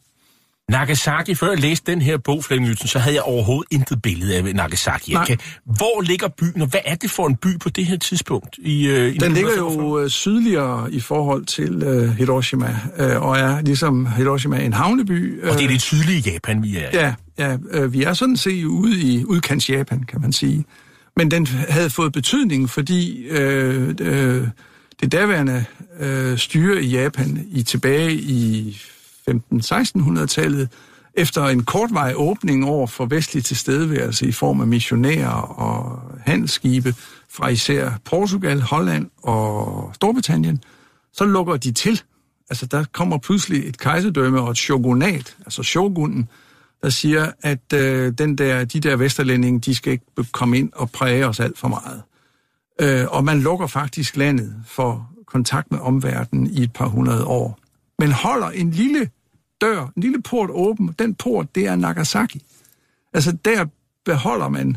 [0.68, 4.54] Nagasaki, før jeg læste den her bog, Flemming så havde jeg overhovedet intet billede af
[4.54, 5.12] Nagasaki.
[5.12, 5.36] Nej.
[5.64, 8.58] Hvor ligger byen, og hvad er det for en by på det her tidspunkt?
[8.58, 13.38] I, uh, i den ligger jo uh, sydligere i forhold til uh, Hiroshima, uh, og
[13.38, 15.42] er ligesom Hiroshima en havneby.
[15.42, 16.96] Uh, og det er det sydlige Japan, vi er i.
[16.96, 20.64] Ja, ja uh, vi er sådan set ude i udkants Japan, kan man sige.
[21.16, 24.48] Men den havde fået betydning, fordi uh, uh,
[25.00, 25.64] det daværende
[26.00, 28.76] uh, styre i Japan i tilbage i
[29.28, 30.68] 15-1600-tallet,
[31.14, 36.94] efter en kortvej åbning over for vestlig tilstedeværelse i form af missionærer og handelsskibe
[37.30, 40.62] fra især Portugal, Holland og Storbritannien,
[41.12, 42.02] så lukker de til.
[42.50, 46.28] Altså der kommer pludselig et kejserdømme og et shogunat, altså shogunen,
[46.82, 50.90] der siger, at øh, den der, de der vesterlændinge, de skal ikke komme ind og
[50.90, 52.02] præge os alt for meget.
[52.80, 57.58] Øh, og man lukker faktisk landet for kontakt med omverdenen i et par hundrede år.
[57.98, 59.10] Men holder en lille
[59.60, 60.94] dør, en lille port åben.
[60.98, 62.42] Den port, det er Nagasaki.
[63.14, 63.64] Altså der
[64.04, 64.76] beholder man,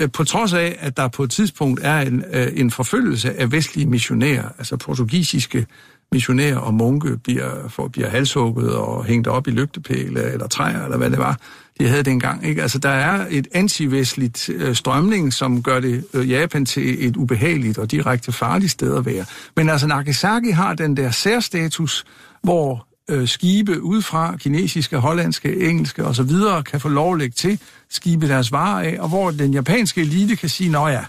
[0.00, 3.52] øh, på trods af, at der på et tidspunkt er en, øh, en forfølgelse af
[3.52, 5.66] vestlige missionærer, altså portugisiske
[6.12, 10.96] missionærer og munke bliver, for, bliver halshugget og hængt op i lygtepæle eller træer, eller
[10.96, 11.38] hvad det var,
[11.78, 12.46] de havde dengang.
[12.46, 12.62] Ikke?
[12.62, 17.78] Altså, der er et antivestligt øh, strømning, som gør det øh, Japan til et ubehageligt
[17.78, 19.24] og direkte farligt sted at være.
[19.56, 22.04] Men altså, Nagasaki har den der særstatus,
[22.42, 26.30] hvor øh, skibe udefra, kinesiske, hollandske, engelske osv.,
[26.66, 30.36] kan få lov at lægge til, skibe deres varer af, og hvor den japanske elite
[30.36, 31.04] kan sige, nå ja,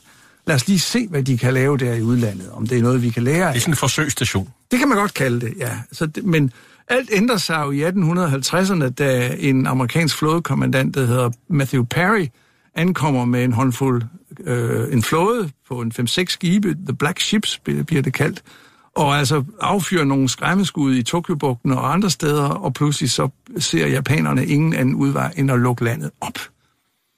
[0.47, 3.01] lad os lige se, hvad de kan lave der i udlandet, om det er noget,
[3.01, 3.53] vi kan lære af.
[3.53, 4.49] Det er sådan en forsøgsstation.
[4.71, 5.71] Det kan man godt kalde det, ja.
[5.91, 6.51] Så det, men
[6.87, 12.27] alt ændrer sig jo i 1850'erne, da en amerikansk flådekommandant, der hedder Matthew Perry,
[12.75, 14.03] ankommer med en håndfuld,
[14.45, 18.43] øh, en flåde på en 5-6 skibe, The Black Ships bliver det kaldt,
[18.95, 23.29] og altså affyrer nogle skræmmeskud i Tokyo-bugten og andre steder, og pludselig så
[23.59, 26.39] ser japanerne ingen anden udvej end at lukke landet op.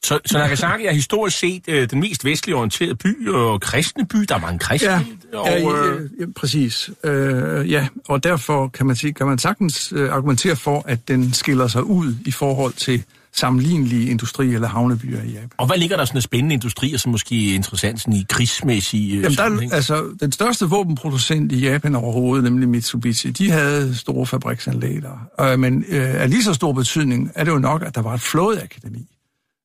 [0.04, 4.18] Så, så Nagasaki er historisk set øh, den mest vestlig orienterede by og kristne by.
[4.18, 5.06] Der er mange kristne.
[5.34, 6.90] Ja, og, ja, øh, ja, præcis.
[7.04, 11.34] Øh, ja, og derfor kan man, sige, kan man sagtens øh, argumentere for, at den
[11.34, 13.04] skiller sig ud i forhold til
[13.38, 15.50] sammenlignelige industri- eller havnebyer i Japan.
[15.58, 19.18] og hvad ligger der sådan en spændende industrier, som måske er interessant sådan i krigsmæssige
[19.18, 24.26] øh, Jamen, der, altså, den største våbenproducent i Japan overhovedet, nemlig Mitsubishi, de havde store
[24.26, 25.52] fabriksanlæg der.
[25.52, 28.14] Øh, men øh, af lige så stor betydning er det jo nok, at der var
[28.14, 29.06] et flådeakademi.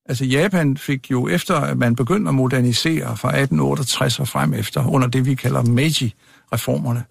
[0.05, 4.87] Altså Japan fik jo efter, at man begyndte at modernisere fra 1868 og frem efter,
[4.87, 7.03] under det vi kalder Meiji-reformerne,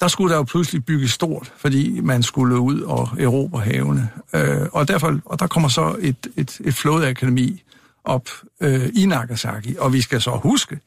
[0.00, 4.10] der skulle der jo pludselig bygges stort, fordi man skulle ud og erobre havene.
[4.34, 7.62] Øh, og, derfor, og der kommer så et, et, et flådeakademi
[8.04, 8.28] op
[8.60, 9.76] øh, i Nagasaki.
[9.78, 10.80] Og vi skal så huske,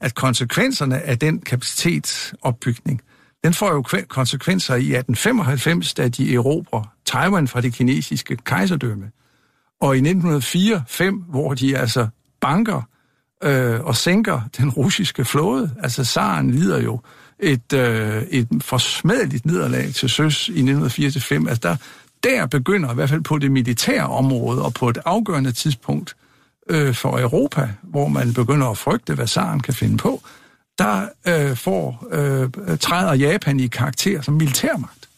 [0.00, 3.00] at konsekvenserne af den kapacitetsopbygning,
[3.44, 9.10] den får jo konsekvenser i 1895, da de erobrer Taiwan fra det kinesiske kejserdømme.
[9.80, 12.08] Og i 1904-5, hvor de altså
[12.40, 12.82] banker
[13.42, 15.70] øh, og sænker den russiske flåde.
[15.82, 17.00] Altså zaren lider jo
[17.40, 21.48] et, øh, et forsmedeligt nederlag til søs i 1904-5.
[21.48, 21.76] Altså der,
[22.24, 26.16] der begynder i hvert fald på det militære område og på et afgørende tidspunkt
[26.70, 30.22] øh, for Europa, hvor man begynder at frygte, hvad zaren kan finde på,
[30.78, 35.08] der øh, får, øh, træder Japan i karakter som militærmagt.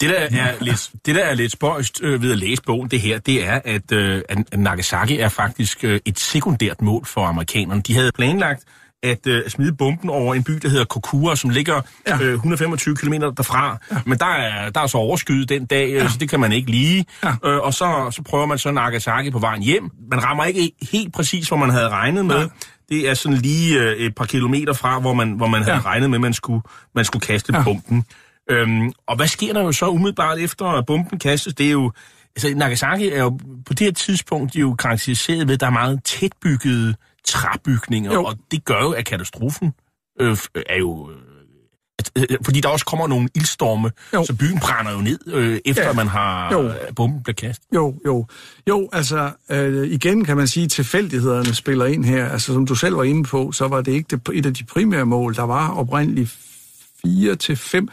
[0.00, 3.00] Det, der er lidt, det, der er lidt spøjst øh, ved at læse bogen, det
[3.00, 7.80] her, det er, at, øh, at Nagasaki er faktisk øh, et sekundært mål for amerikanerne.
[7.80, 8.64] De havde planlagt
[9.06, 12.18] at øh, smide bomben over en by, der hedder Kokura, som ligger Ja.
[12.22, 13.78] øh, 125 km derfra.
[13.92, 13.96] Ja.
[14.06, 16.70] Men der er, der er så overskyet den dag, øh, så det kan man ikke
[16.70, 17.04] lige.
[17.24, 17.32] Ja.
[17.44, 19.90] Øh, og så, så prøver man så Nagasaki på vejen hjem.
[20.10, 22.36] Man rammer ikke helt præcis, hvor man havde regnet med.
[22.38, 22.48] Nej.
[22.88, 25.82] Det er sådan lige øh, et par kilometer fra, hvor man, hvor man havde Ja.
[25.82, 26.62] regnet med, at man skulle,
[26.94, 27.62] man skulle kaste Ja.
[27.62, 28.04] bomben.
[28.50, 31.54] Øhm, og hvad sker der jo så umiddelbart efter, at bomben kastes?
[31.54, 31.92] Det er jo...
[32.36, 36.00] Altså, Nagasaki er jo på det her tidspunkt jo karakteriseret ved, at der er meget
[36.04, 36.94] tætbyggede
[37.26, 38.24] træbygninger, Jo.
[38.24, 39.72] og det gør jo, at katastrofen
[40.20, 40.36] øh,
[40.66, 41.10] er jo...
[41.10, 41.16] Øh,
[41.98, 44.24] at, øh, fordi der også kommer nogle ildstorme, Jo.
[44.24, 45.92] så byen brænder jo ned, øh, efter Ja.
[45.92, 46.62] man har Jo.
[46.68, 47.66] øh, bomben blevet kastet.
[47.74, 48.26] Jo, jo.
[48.68, 52.28] Jo, altså øh, igen kan man sige, at tilfældighederne spiller ind her.
[52.28, 54.64] Altså som du selv var inde på, så var det ikke det, et af de
[54.64, 55.34] primære mål.
[55.34, 56.38] Der var oprindeligt
[57.02, 57.88] fire til fem.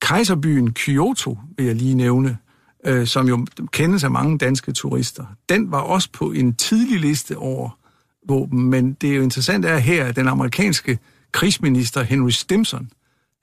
[0.00, 2.38] Kejserbyen Kyoto, vil jeg lige nævne,
[2.86, 5.24] øh, som jo kendes af mange danske turister.
[5.48, 7.78] Den var også på en tidlig liste over
[8.28, 10.98] våben, men det er jo interessant er her, at den amerikanske
[11.32, 12.88] krigsminister Henry Stimson,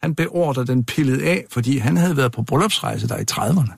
[0.03, 3.73] han beordrede den pillet af, fordi han havde været på bryllupsrejse der i 30'erne.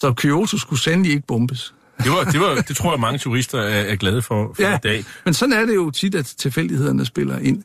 [0.00, 1.74] Så Kyoto skulle sandelig ikke bombes.
[1.98, 4.74] Det, var, det, var, det tror jeg, mange turister er, er glade for, for Ja,
[4.76, 5.04] i dag.
[5.24, 7.62] men sådan er det jo tit, at tilfældighederne spiller ind.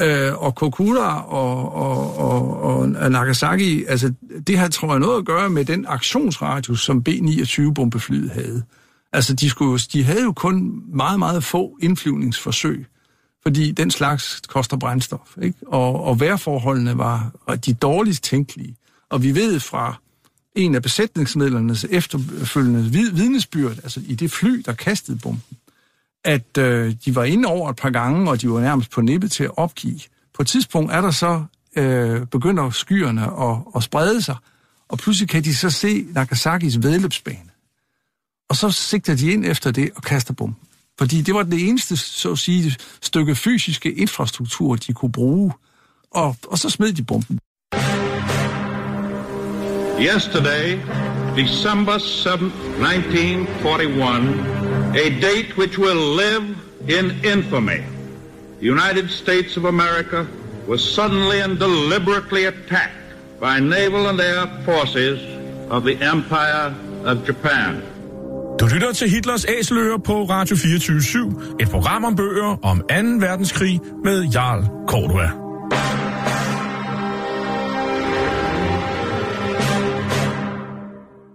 [0.00, 4.12] Øh, og Kokura og, og, og, og Nagasaki, altså
[4.46, 8.62] det har, tror jeg, noget at gøre med den aktionsradius, som B-29-bombeflyet havde.
[9.12, 12.86] Altså de, skulle, de havde jo kun meget, meget få indflyvningsforsøg,
[13.42, 15.36] fordi den slags koster brændstof.
[15.42, 15.58] Ikke?
[15.66, 17.30] Og, og vejrforholdene var
[17.66, 18.76] de dårligst tænkelige.
[19.10, 19.96] Og vi ved fra
[20.54, 22.82] en af besætningsmedlemmernes efterfølgende
[23.14, 25.58] vidnesbyrd, altså i det fly, der kastede bomben,
[26.24, 29.32] at øh, de var inde over et par gange, og de var nærmest på nippet
[29.32, 30.00] til at opgive.
[30.34, 31.44] På et tidspunkt er der så,
[31.76, 34.36] øh, begynder skyerne at, at sprede sig,
[34.88, 37.51] og pludselig kan de så se Nagasakis vedløbsbane.
[38.52, 40.56] Og så sigter de ind efter det og kaster bomben.
[40.98, 45.52] Fordi det var det eneste, så at sige, stykke fysiske infrastruktur, de kunne bruge.
[46.10, 47.38] Og, og så smed de bomben.
[50.00, 50.78] Yesterday,
[51.36, 52.52] December 7th,
[52.92, 56.56] 1941, a date which will live
[56.88, 57.80] in infamy.
[58.60, 60.26] The United States of America
[60.68, 65.20] was suddenly and deliberately attacked by naval and air forces
[65.70, 67.91] of the Empire of Japan.
[68.62, 72.84] Du lytter til Hitlers Æseløer på Radio 24 et program om bøger om 2.
[73.26, 75.51] verdenskrig med Jarl Cordua.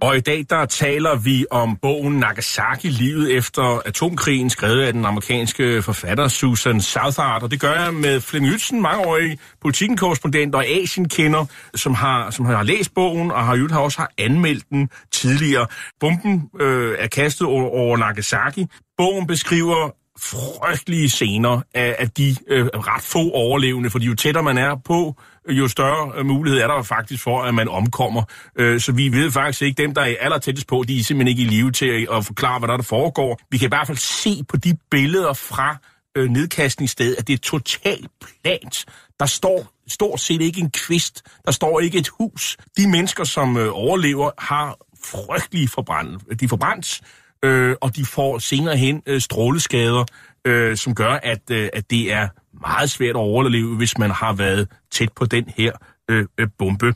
[0.08, 5.06] Og i dag der taler vi om bogen Nagasaki, livet efter atomkrigen, skrevet af den
[5.06, 7.43] amerikanske forfatter Susan Southard.
[7.43, 12.63] Og det gør jeg med Flemming Ytsen, mangeårig politikken-korrespondent og Asienkender, som har, som har
[12.63, 15.67] læst bogen og har, jo har også har anmeldt den tidligere.
[16.00, 18.65] Bomben øh, er kastet over, over Nagasaki.
[18.98, 24.58] Bogen beskriver frygtelige scener af, af de øh, ret få overlevende, fordi jo tættere man
[24.58, 25.15] er på,
[25.49, 28.23] jo større øh, mulighed er der faktisk for, at man omkommer.
[28.56, 31.38] Øh, så vi ved faktisk ikke, dem der er aller tættest på, de er simpelthen
[31.38, 33.39] ikke i live til at, at forklare, hvad der, der foregår.
[33.51, 35.77] Vi kan i hvert fald se på de billeder fra
[36.17, 38.86] øh, nedkastningsstedet, at det er totalt plant.
[39.19, 41.23] Der står stort set ikke en kvist.
[41.45, 42.58] Der står ikke et hus.
[42.77, 46.39] De mennesker, som øh, overlever, har frygtelige forbrændt.
[46.39, 47.01] De forbrændt
[47.43, 50.06] øh, og de får senere hen øh, stråleskader,
[50.45, 52.28] øh, som gør, at, øh, at det er
[52.62, 55.71] meget svært at overleve, hvis man har været tæt på den her
[56.10, 56.93] øh, øh, bombe.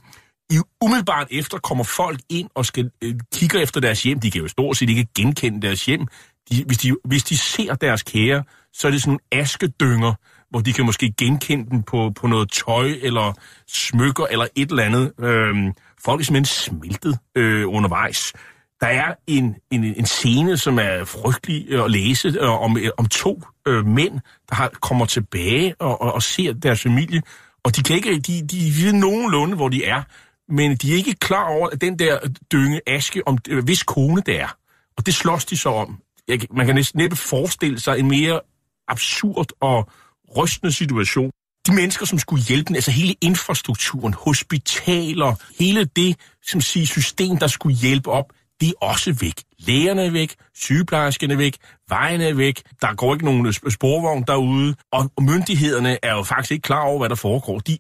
[0.52, 4.20] I umiddelbart efter kommer folk ind og skal øh, kigger efter deres hjem.
[4.20, 6.08] De kan jo stort set ikke genkende deres hjem.
[6.50, 10.14] De, hvis, de, hvis de ser deres kære, så er det sådan nogle askedynger,
[10.50, 13.34] hvor de kan måske genkende dem på, på noget tøj eller
[13.68, 15.12] smykker eller et eller andet.
[15.20, 15.56] Øh,
[16.04, 18.34] folk er simpelthen smeltet øh, undervejs.
[18.82, 23.06] Der er en, en, en scene, som er frygtelig at læse øh, om, øh, om
[23.06, 27.22] to øh, mænd, der har, kommer tilbage og, og, og ser deres familie.
[27.64, 30.04] Og de kan ikke, de, de ved nogenlunde, hvor de er,
[30.50, 32.20] men de er ikke klar over, at den der
[32.52, 34.58] dynge aske, om øh, hvis kone det er.
[34.98, 36.00] Og det slås de så om.
[36.28, 38.42] Jeg, man kan næsten næppe forestille sig en mere
[38.88, 39.90] absurd og
[40.38, 41.32] rystende situation.
[41.68, 46.16] De mennesker, som skulle hjælpe den, altså hele infrastrukturen, hospitaler, hele det
[46.48, 49.44] som siger, system, der skulle hjælpe op, de er også væk.
[49.60, 51.58] Lægerne er væk, sygeplejerskerne er væk,
[51.90, 56.62] vejene er væk, der går ikke nogen sporvogn derude, og myndighederne er jo faktisk ikke
[56.62, 57.60] klar over, hvad der foregår.
[57.60, 57.78] De,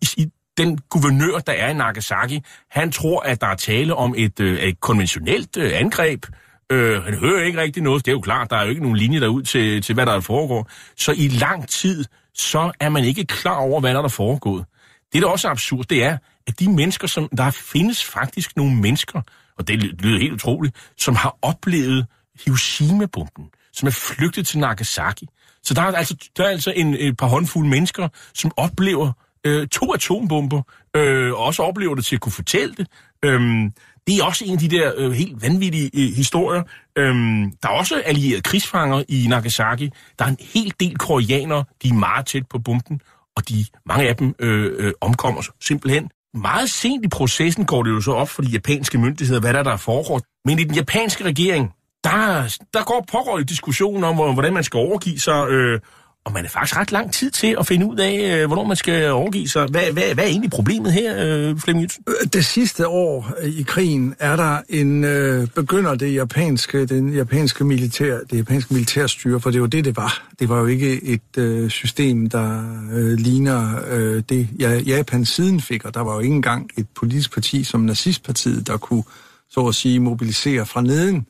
[0.57, 2.41] den guvernør, der er i Nagasaki,
[2.71, 6.25] han tror, at der er tale om et, øh, et konventionelt øh, angreb.
[6.71, 8.05] Øh, han hører ikke rigtig noget.
[8.05, 10.19] Det er jo klart, der er jo ikke nogen linje derud til, til, hvad der
[10.19, 10.69] foregår.
[10.97, 14.65] Så i lang tid, så er man ikke klar over, hvad der er der foregået.
[15.13, 16.17] Det, der også er absurd, det er,
[16.47, 19.21] at de mennesker, som der findes faktisk nogle mennesker,
[19.61, 22.05] og det lyder helt utroligt, som har oplevet
[22.45, 25.27] Hiroshima-bomben, som er flygtet til Nagasaki.
[25.63, 29.11] Så der er altså, der er altså en, et par håndfulde mennesker, som oplever
[29.45, 30.61] øh, to atombomber,
[30.95, 32.87] øh, og også oplever det til at kunne fortælle det.
[33.25, 33.71] Øhm,
[34.07, 36.63] det er også en af de der øh, helt vanvittige øh, historier.
[36.97, 39.89] Øhm, der er også allierede krigsfanger i Nagasaki.
[40.19, 43.01] Der er en hel del koreanere, de er meget tæt på bomben,
[43.35, 46.09] og de, mange af dem øh, øh, omkommer simpelthen.
[46.33, 49.63] Meget sent i processen går det jo så op for de japanske myndigheder, hvad der,
[49.63, 50.21] der foregår.
[50.45, 54.77] Men i den japanske regering, der, der går pågår en diskussion om, hvordan man skal
[54.77, 55.79] overgive sig, øh,
[56.25, 58.77] og man er faktisk ret lang tid til at finde ud af, øh, hvornår man
[58.77, 59.67] skal overgive sig.
[59.67, 62.03] Hvad, hvad, hvad er egentlig problemet her, øh, Flemming Jensen?
[62.07, 67.63] Øh, det sidste år i krigen er der en øh, begynder det japanske, den japanske
[67.63, 70.29] militær, det japanske militærstyre, for det var det, det var.
[70.39, 75.61] Det var jo ikke et øh, system, der øh, ligner øh, det, ja, Japan siden
[75.61, 79.03] fik, og der var jo ikke engang et politisk parti som nazistpartiet, der kunne,
[79.49, 81.25] så at sige, mobilisere fra neden.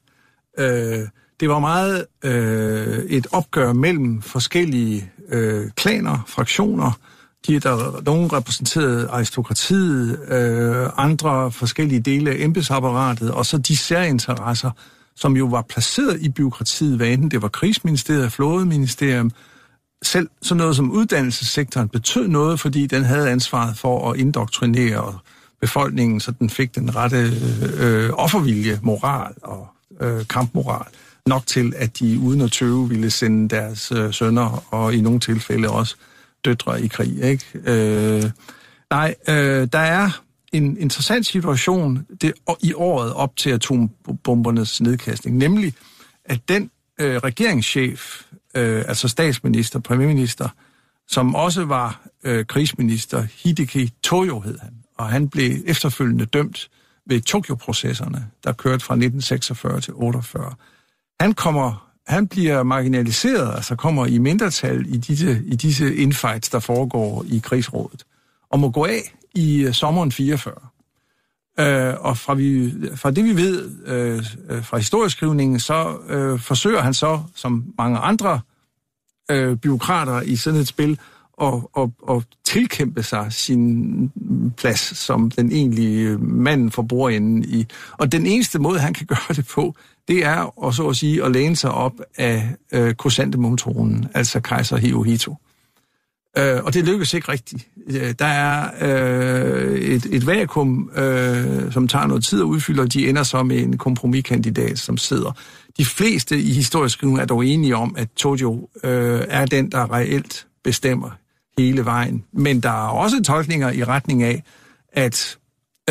[0.59, 1.07] Øh,
[1.41, 6.91] det var meget øh, et opgør mellem forskellige øh, klaner, fraktioner.
[7.47, 14.71] De, der, nogen repræsenterede aristokratiet, øh, andre forskellige dele af embedsapparatet, og så de særinteresser,
[15.15, 19.31] som jo var placeret i byråkratiet, hvad enten det var krigsministeriet, flådeministerium,
[20.03, 25.17] selv sådan noget som uddannelsessektoren betød noget, fordi den havde ansvaret for at indoktrinere
[25.61, 27.31] befolkningen, så den fik den rette
[27.79, 29.67] øh, offervilje, moral og
[30.01, 30.85] øh, kampmoral
[31.27, 35.19] nok til, at de uden at tøve ville sende deres øh, sønner, og i nogle
[35.19, 35.95] tilfælde også
[36.45, 37.23] døtre i krig.
[37.23, 37.45] Ikke?
[37.65, 38.31] Øh,
[38.89, 45.73] nej, øh, der er en interessant situation det, i året op til atombombernes nedkastning, nemlig
[46.25, 48.21] at den øh, regeringschef,
[48.55, 50.49] øh, altså statsminister, premierminister,
[51.07, 56.69] som også var øh, krigsminister, Hideki Tojo hed han, og han blev efterfølgende dømt
[57.05, 60.53] ved Tokyo-processerne, der kørte fra 1946 til 48
[61.21, 66.59] han kommer han bliver marginaliseret, altså kommer i mindretal i disse, i disse infights, der
[66.59, 68.03] foregår i krigsrådet,
[68.49, 69.01] og må gå af
[69.35, 70.53] i øh, sommeren 44.
[71.59, 76.81] Øh, og fra, vi, fra det vi ved øh, øh, fra historieskrivningen, så øh, forsøger
[76.81, 78.39] han så, som mange andre
[79.31, 80.99] øh, byråkrater i sådan et spil,
[81.41, 84.11] at, at, at tilkæmpe sig sin
[84.57, 87.67] plads som den egentlige øh, mand for bordenden i.
[87.91, 89.75] Og den eneste måde, han kan gøre det på,
[90.11, 94.77] det er og så at sige at læne sig op af øh, krysantemumtronen, altså kejser
[94.77, 95.35] Hirohito.
[96.37, 97.67] Øh, og det lykkes ikke rigtigt.
[97.87, 102.93] Øh, der er øh, et, et vakuum, øh, som tager noget tid at udfylde, og
[102.93, 105.31] de ender så med en kompromiskandidat, som sidder.
[105.77, 110.47] De fleste i historieskrivningen er dog enige om, at Tojo øh, er den, der reelt
[110.63, 111.09] bestemmer
[111.57, 112.23] hele vejen.
[112.33, 114.43] Men der er også tolkninger i retning af,
[114.93, 115.37] at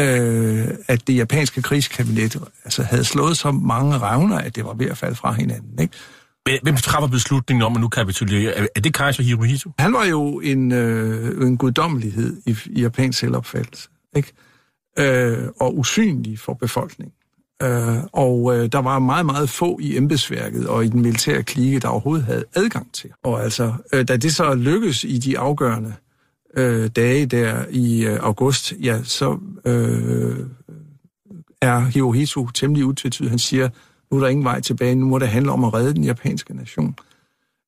[0.01, 4.86] øh, at det japanske krigskabinet altså, havde slået så mange revner, at det var ved
[4.86, 5.80] at falde fra hinanden.
[5.80, 5.94] Ikke?
[6.62, 8.68] Hvem træffer beslutningen om at nu kapitulere?
[8.76, 9.70] Er det kejser Hirohito?
[9.78, 14.32] Han var jo en, øh, en guddommelighed i, i japansk selvopfattelse, ikke?
[14.98, 17.14] Øh, og usynlig for befolkningen.
[17.62, 21.78] Øh, og øh, der var meget, meget få i embedsværket og i den militære klike,
[21.78, 23.11] der overhovedet havde adgang til.
[23.24, 25.94] Og altså, øh, da det så lykkedes i de afgørende
[26.57, 30.36] øh, dage der i øh, august, ja, så øh,
[31.61, 33.30] er Hirohito temmelig utvetydig.
[33.30, 33.68] Han siger,
[34.11, 34.94] Nu er der ingen vej tilbage.
[34.94, 36.96] Nu må det handle om at redde den japanske nation.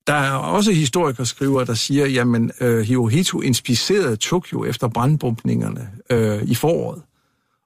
[0.06, 6.42] Der er også historikere skriver, der siger, jamen øh, Hirohito inspicerede Tokyo efter brandbumpningerne øh,
[6.42, 7.02] i foråret,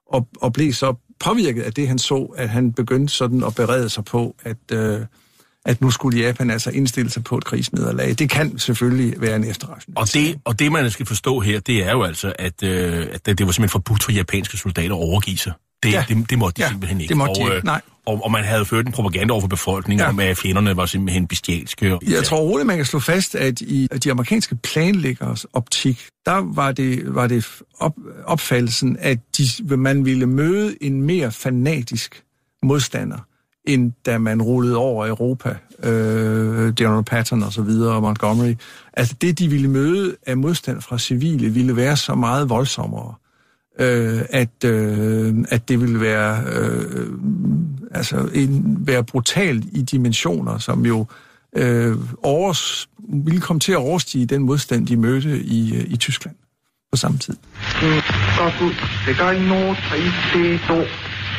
[0.07, 3.89] og, og blev så påvirket af det, han så, at han begyndte sådan at berede
[3.89, 5.01] sig på, at, øh,
[5.67, 8.14] at nu skulle Japan altså indstille sig på et krigsnederlag.
[8.19, 9.99] Det kan selvfølgelig være en efterretning.
[9.99, 13.27] Og det, og det, man skal forstå her, det er jo altså, at, øh, at
[13.27, 15.53] det, var simpelthen forbudt for japanske soldater at overgive sig.
[15.83, 16.05] Det, ja.
[16.09, 17.09] det, det måtte de ja, simpelthen ikke.
[17.09, 17.81] Det måtte og, de ikke, nej.
[18.07, 20.09] Og, og man havde ført en propaganda over for befolkningen ja.
[20.09, 21.99] om, at fjenderne var simpelthen bestialske.
[22.09, 26.73] Jeg tror roligt, man kan slå fast, at i de amerikanske planlæggers optik, der var
[26.73, 27.47] det, var det
[27.79, 27.95] op,
[28.25, 32.23] opfattelsen, at de, man ville møde en mere fanatisk
[32.62, 33.19] modstander,
[33.67, 38.55] end da man rullede over Europa, øh, General Patton og så videre, og Montgomery.
[38.93, 43.14] Altså det, de ville møde af modstand fra civile, ville være så meget voldsommere,
[43.81, 47.09] øh, at, øh, at det ville være, øh,
[47.91, 51.07] altså en, være brutalt i dimensioner, som jo
[51.57, 56.37] øh, overs, ville komme til at overstige den modstand, de mødte i, øh, i Tyskland
[56.93, 57.35] på samme tid.
[57.81, 58.03] Det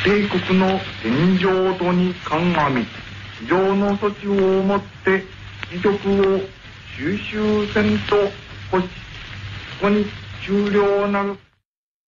[0.03, 2.85] 帝国の戦場度に鑑み、
[3.39, 5.23] 非常の措置をもって
[5.71, 6.39] 議局を
[6.97, 8.15] 収集せんと
[8.71, 8.87] こし、
[9.79, 10.05] ここに
[10.45, 11.37] 終了なる。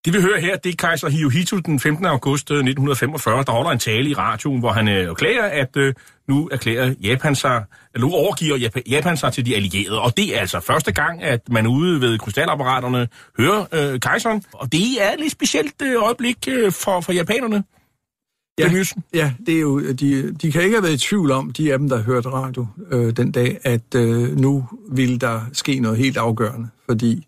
[0.06, 2.06] Det vi hører her, det er kejser Hirohito den 15.
[2.06, 5.94] august 1945, øh, der holder en tale i radioen, hvor han øh, erklærer, at øh,
[6.28, 10.02] nu erklærer Japan sig, eller nu overgiver Japan, Japan sig til de allierede.
[10.02, 13.08] Og det er altså første gang, at man ude ved krystalapparaterne
[13.40, 14.44] hører øh, kejseren.
[14.54, 17.64] Og det er et lidt specielt øh, øjeblik øh, for, for japanerne.
[19.15, 21.73] Ja, ja, det er jo, de, de kan ikke have været i tvivl om, de
[21.73, 25.99] af dem, der hørte radio øh, den dag, at øh, nu vil der ske noget
[25.99, 27.27] helt afgørende, fordi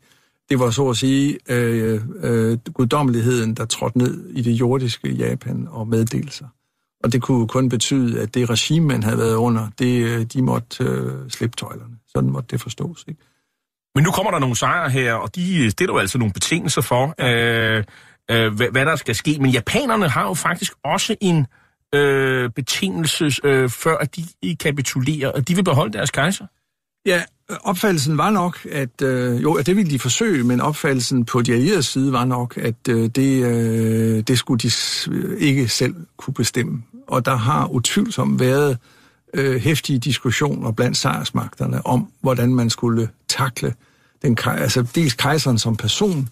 [0.51, 5.69] det var så at sige øh, øh, guddommeligheden, der trådte ned i det jordiske Japan
[5.71, 6.49] og meddelte sig.
[7.05, 10.43] Og det kunne kun betyde, at det regime, man havde været under, det, øh, de
[10.43, 11.97] måtte øh, slippe tøjlerne.
[12.09, 13.05] Sådan måtte det forstås.
[13.09, 13.21] Ikke?
[13.95, 17.15] Men nu kommer der nogle sejre her, og de stiller jo altså nogle betingelser for,
[17.21, 17.85] øh,
[18.31, 19.39] øh, hvad, hvad der skal ske.
[19.41, 21.47] Men japanerne har jo faktisk også en
[21.95, 26.47] øh, betingelse, øh, før at de kapitulerer, og de vil beholde deres kejser.
[27.07, 27.23] Ja,
[27.61, 31.53] opfattelsen var nok, at øh, jo, at det ville de forsøge, men opfattelsen på de
[31.53, 34.71] allierede side var nok, at øh, det, øh, det skulle de
[35.11, 36.83] øh, ikke selv kunne bestemme.
[37.07, 38.79] Og der har utvivlsomt været
[39.35, 43.75] øh, hæftige diskussioner blandt sejrsmagterne om, hvordan man skulle takle
[44.23, 46.29] den, altså dels kejseren som person,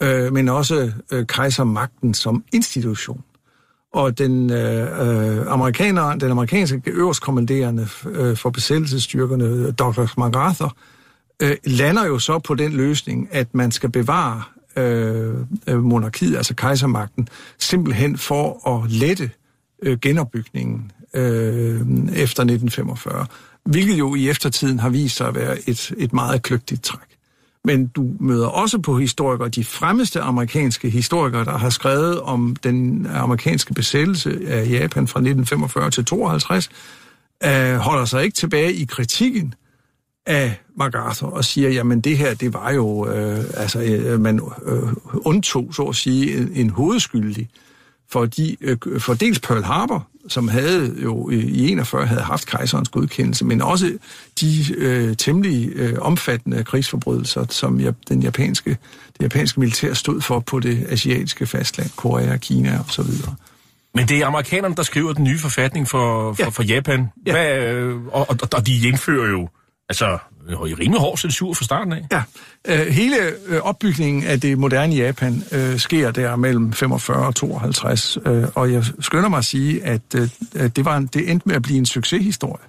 [0.00, 3.24] øh, men også øh, kejsermagten som institution
[3.92, 10.20] og den, øh, øh amerikaner, den amerikanske øverstkommanderende øh, for besættelsesstyrkerne, Dr.
[10.20, 10.76] MacArthur,
[11.42, 14.42] øh, lander jo så på den løsning, at man skal bevare
[14.76, 15.34] øh,
[15.66, 17.28] øh, monarkiet, altså kejsermagten,
[17.58, 19.30] simpelthen for at lette
[19.82, 21.80] øh, genopbygningen øh,
[22.14, 23.26] efter 1945,
[23.64, 27.07] hvilket jo i eftertiden har vist sig at være et, et meget kløgtigt træk
[27.68, 33.06] men du møder også på historikere, de fremmeste amerikanske historikere, der har skrevet om den
[33.06, 36.70] amerikanske besættelse af Japan fra 1945 til 52,
[37.44, 39.54] øh, holder sig ikke tilbage i kritikken
[40.26, 44.82] af MacArthur og siger, jamen det her, det var jo, øh, altså øh, man øh,
[45.14, 47.48] undtog, så at sige, en, en hovedskyldig
[48.10, 52.88] for, de, øh, for dels Pearl Harbor, som havde jo i 41 havde haft kejserens
[52.88, 53.98] godkendelse, men også
[54.40, 58.70] de øh, temmelig øh, omfattende krigsforbrydelser, som ja, den japanske,
[59.12, 63.34] det japanske militær stod for på det asiatiske fastland, Korea, Kina og så videre.
[63.94, 66.48] Men det er amerikanerne, der skriver den nye forfatning for, for, ja.
[66.48, 67.32] for Japan, ja.
[67.32, 69.48] Hvad, øh, og, og, og de indfører jo
[69.88, 70.18] altså
[70.50, 72.06] i rimelig hård censur fra starten af.
[72.12, 72.22] Ja,
[72.68, 73.16] øh, hele
[73.46, 78.72] øh, opbygningen af det moderne Japan øh, sker der mellem 45 og 52, øh, og
[78.72, 80.28] jeg skynder mig at sige, at øh,
[80.76, 82.64] det, var en, det endte med at blive en succeshistorie.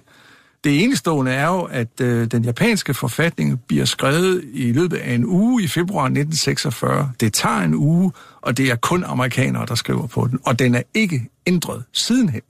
[0.64, 5.24] Det enestående er jo, at øh, den japanske forfatning bliver skrevet i løbet af en
[5.24, 7.12] uge i februar 1946.
[7.20, 10.74] Det tager en uge, og det er kun amerikanere, der skriver på den, og den
[10.74, 12.42] er ikke ændret sidenhen.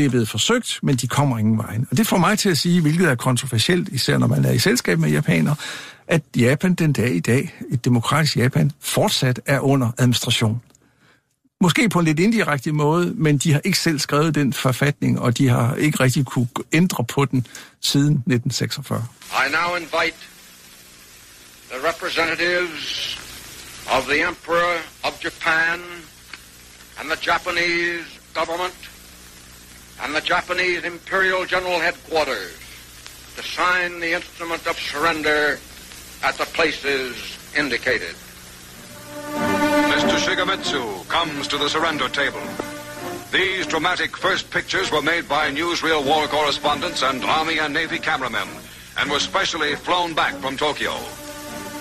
[0.00, 1.78] Det er blevet forsøgt, men de kommer ingen vej.
[1.90, 4.58] Og det får mig til at sige, hvilket er kontroversielt, især når man er i
[4.58, 5.54] selskab med japanere,
[6.08, 10.62] at Japan den dag i dag, et demokratisk Japan, fortsat er under administration.
[11.60, 15.38] Måske på en lidt indirekte måde, men de har ikke selv skrevet den forfatning, og
[15.38, 17.46] de har ikke rigtig kunne ændre på den
[17.80, 19.06] siden 1946.
[19.32, 20.16] I now invite
[21.70, 23.18] the representatives
[23.96, 25.80] of the Emperor of Japan
[26.98, 28.89] and the Japanese government
[30.02, 32.56] and the Japanese Imperial General Headquarters
[33.36, 35.58] to sign the instrument of surrender
[36.22, 38.14] at the places indicated.
[39.90, 40.16] Mr.
[40.18, 42.42] Shigemitsu comes to the surrender table.
[43.32, 48.48] These dramatic first pictures were made by newsreel war correspondents and Army and Navy cameramen
[48.98, 50.94] and were specially flown back from Tokyo.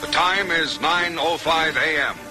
[0.02, 2.29] The time is 9.05 a.m.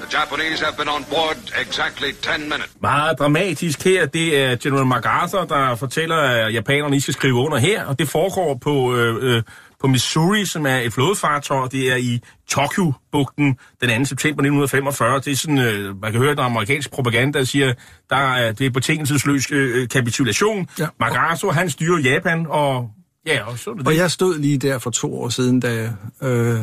[0.00, 2.76] The Japanese have been on board exactly 10 minutes.
[2.80, 4.06] Meget dramatisk her.
[4.06, 8.08] Det er General MacArthur, der fortæller, at japanerne I skal skrive under her, og det
[8.08, 9.42] foregår på, øh, øh,
[9.80, 11.68] på Missouri, som er et flådefartøj.
[11.68, 14.04] Det er i Tokyo-bugten den 2.
[14.04, 15.20] september 1945.
[15.20, 17.72] Det er sådan, øh, man kan høre, der er amerikansk propaganda, der siger,
[18.10, 20.68] der er, det er betingelsesløs øh, kapitulation.
[20.78, 20.86] Ja.
[21.00, 22.90] MacArthur, han styrer Japan, og
[23.26, 23.86] Ja, og, så det.
[23.86, 25.92] og jeg stod lige der for to år siden, da jeg
[26.28, 26.60] øh,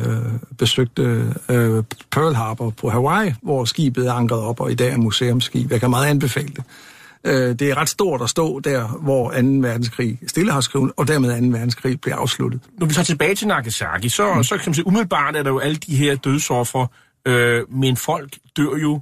[0.58, 1.02] besøgte
[1.48, 5.70] øh, Pearl Harbor på Hawaii, hvor skibet er ankret op, og i dag er museumskib.
[5.70, 6.64] Jeg kan meget anbefale det.
[7.24, 9.36] Øh, det er ret stort at stå der, hvor 2.
[9.36, 11.46] verdenskrig stille har skrevet, og dermed 2.
[11.46, 12.60] verdenskrig bliver afsluttet.
[12.78, 14.44] Når vi tager tilbage til Nagasaki, så, mm.
[14.44, 16.86] så kan man sige, umiddelbart er der jo alle de her dødsoffer,
[17.26, 19.00] øh, men folk dør jo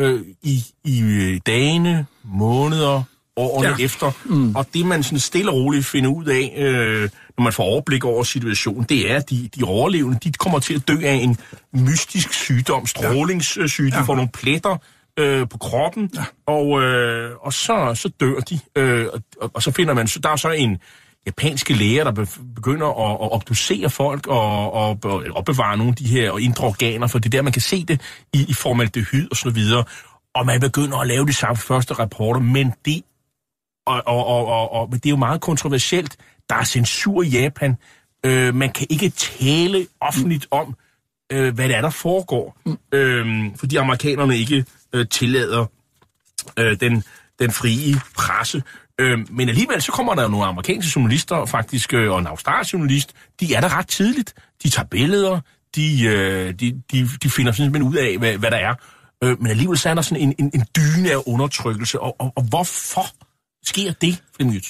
[0.00, 3.02] øh, i, i dagene, måneder,
[3.36, 3.84] årene ja.
[3.84, 4.12] efter.
[4.24, 4.56] Mm.
[4.56, 8.04] Og det, man sådan stille og roligt finder ud af, øh, når man får overblik
[8.04, 11.36] over situationen, det er, at de, de overlevende, de kommer til at dø af en
[11.72, 14.00] mystisk sygdom, strålingssygdom, ja.
[14.00, 14.76] de får nogle pletter
[15.18, 16.24] øh, på kroppen, ja.
[16.46, 18.60] og, øh, og så, så dør de.
[18.76, 19.06] Øh,
[19.40, 20.78] og, og så finder man, så der er så en
[21.26, 26.06] japanske læger, der begynder at, at obducere folk og, og, og opbevare nogle af de
[26.06, 28.00] her indre organer, for det er der, man kan se det
[28.32, 29.84] i, i formaldehyd og så videre.
[30.34, 33.02] Og man begynder at lave de samme første rapporter, men det
[33.86, 36.16] og, og, og, og, og det er jo meget kontroversielt.
[36.48, 37.76] Der er censur i Japan.
[38.26, 40.76] Øh, man kan ikke tale offentligt om,
[41.32, 42.56] øh, hvad det er, der foregår.
[42.66, 42.78] Mm.
[42.92, 43.26] Øh,
[43.56, 45.66] fordi amerikanerne ikke øh, tillader
[46.58, 47.04] øh, den,
[47.38, 48.62] den frie presse.
[48.98, 52.72] Øh, men alligevel så kommer der jo nogle amerikanske journalister, faktisk, øh, og en australsk
[52.72, 54.34] journalist, de er der ret tidligt.
[54.62, 55.40] De tager billeder,
[55.76, 58.74] de, øh, de, de, de finder simpelthen ud af, hvad, hvad der er.
[59.24, 62.00] Øh, men alligevel så er der sådan en, en, en dyne af undertrykkelse.
[62.00, 63.06] Og, og, og hvorfor
[63.66, 64.62] sker det, Flemming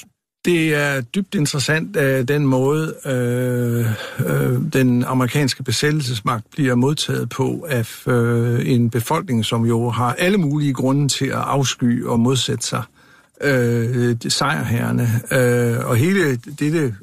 [0.44, 3.86] Det er dybt interessant, at den måde, øh,
[4.26, 10.38] øh, den amerikanske besættelsesmagt bliver modtaget på af øh, en befolkning, som jo har alle
[10.38, 12.82] mulige grunde til at afsky og modsætte sig
[13.42, 15.08] øh, sejrherrene.
[15.30, 16.94] Øh, og hele dette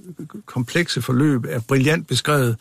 [0.45, 2.57] komplekse forløb er brillant beskrevet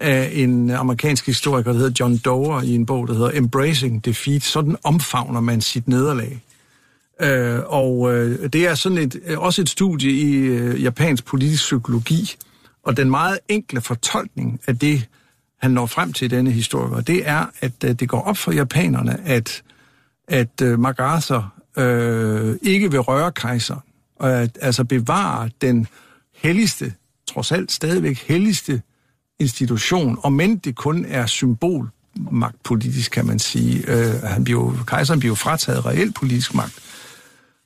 [0.00, 4.42] af en amerikansk historiker, der hedder John Dover, i en bog, der hedder Embracing Defeat.
[4.42, 6.42] Sådan omfavner man sit nederlag.
[7.20, 11.62] Øh, og øh, det er sådan et, øh, også et studie i øh, japansk politisk
[11.62, 12.36] psykologi,
[12.82, 15.08] og den meget enkle fortolkning af det,
[15.60, 18.52] han når frem til i denne historie, det er, at øh, det går op for
[18.52, 19.62] japanerne, at,
[20.28, 23.80] at øh, MacArthur øh, ikke vil røre kejseren,
[24.16, 25.86] og at, altså bevare den
[26.34, 26.94] helligste,
[27.28, 28.82] trods alt stadigvæk helligste
[29.38, 31.88] institution, og men det kun er symbol
[32.30, 33.84] magtpolitisk, kan man sige.
[33.90, 36.82] Øh, han bliver, kejseren bliver frataget reelt politisk magt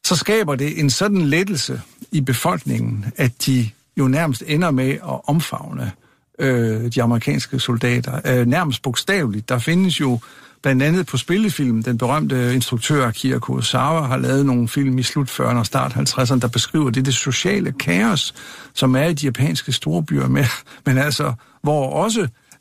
[0.04, 1.80] så skaber det en sådan lettelse
[2.12, 5.92] i befolkningen, at de jo nærmest ender med at omfavne
[6.38, 8.20] øh, de amerikanske soldater.
[8.24, 9.48] Øh, nærmest bogstaveligt.
[9.48, 10.18] Der findes jo
[10.62, 15.40] blandt andet på spillefilm, den berømte instruktør Akira Kurosawa har lavet nogle film i slut
[15.40, 18.34] 40'erne og start 50'erne, der beskriver det, det sociale kaos,
[18.74, 20.44] som er i de japanske storbyer, med,
[20.86, 21.32] men altså,
[21.62, 22.20] hvor også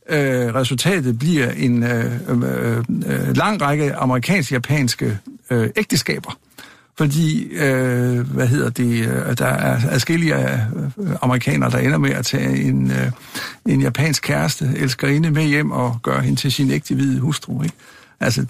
[0.10, 5.18] øh, resultatet bliver en øh, øh, øh, øh lang række amerikansk-japanske
[5.50, 6.40] øh, ægteskaber
[7.00, 10.60] fordi, øh, hvad hedder det, øh, der er adskillige øh,
[10.98, 13.12] øh, amerikanere, der ender med at tage en, øh,
[13.66, 17.64] en japansk kæreste, elskerinde, med hjem og gøre hende til sin ægte hvide hustru.
[17.64, 17.76] Ikke?
[18.20, 18.46] Altså,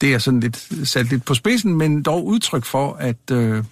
[0.00, 3.64] det er sådan lidt sat lidt på spidsen, men dog udtryk for, at, øh,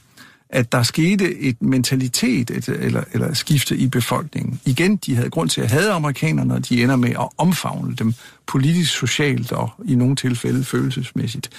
[0.50, 4.60] at der skete et mentalitet et, eller, eller skifte i befolkningen.
[4.64, 8.14] Igen, de havde grund til at have amerikanerne, og de ender med at omfavne dem
[8.46, 11.50] politisk, socialt og i nogle tilfælde følelsesmæssigt.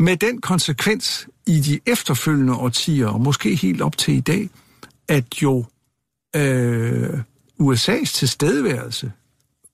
[0.00, 4.50] Med den konsekvens i de efterfølgende årtier, og måske helt op til i dag,
[5.08, 5.64] at jo
[6.36, 7.18] øh,
[7.62, 9.12] USA's tilstedeværelse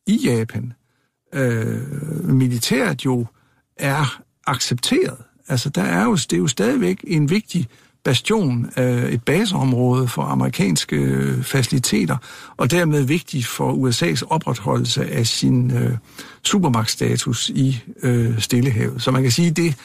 [0.06, 0.72] i Japan
[1.34, 3.26] øh, militært jo
[3.76, 5.16] er accepteret.
[5.48, 7.68] Altså, der er jo, det er jo stadigvæk en vigtig
[8.04, 12.16] bastion, øh, et baseområde for amerikanske øh, faciliteter,
[12.56, 15.96] og dermed vigtigt for USA's opretholdelse af sin øh,
[16.44, 19.02] supermagtstatus i øh, Stillehavet.
[19.02, 19.76] Så man kan sige, det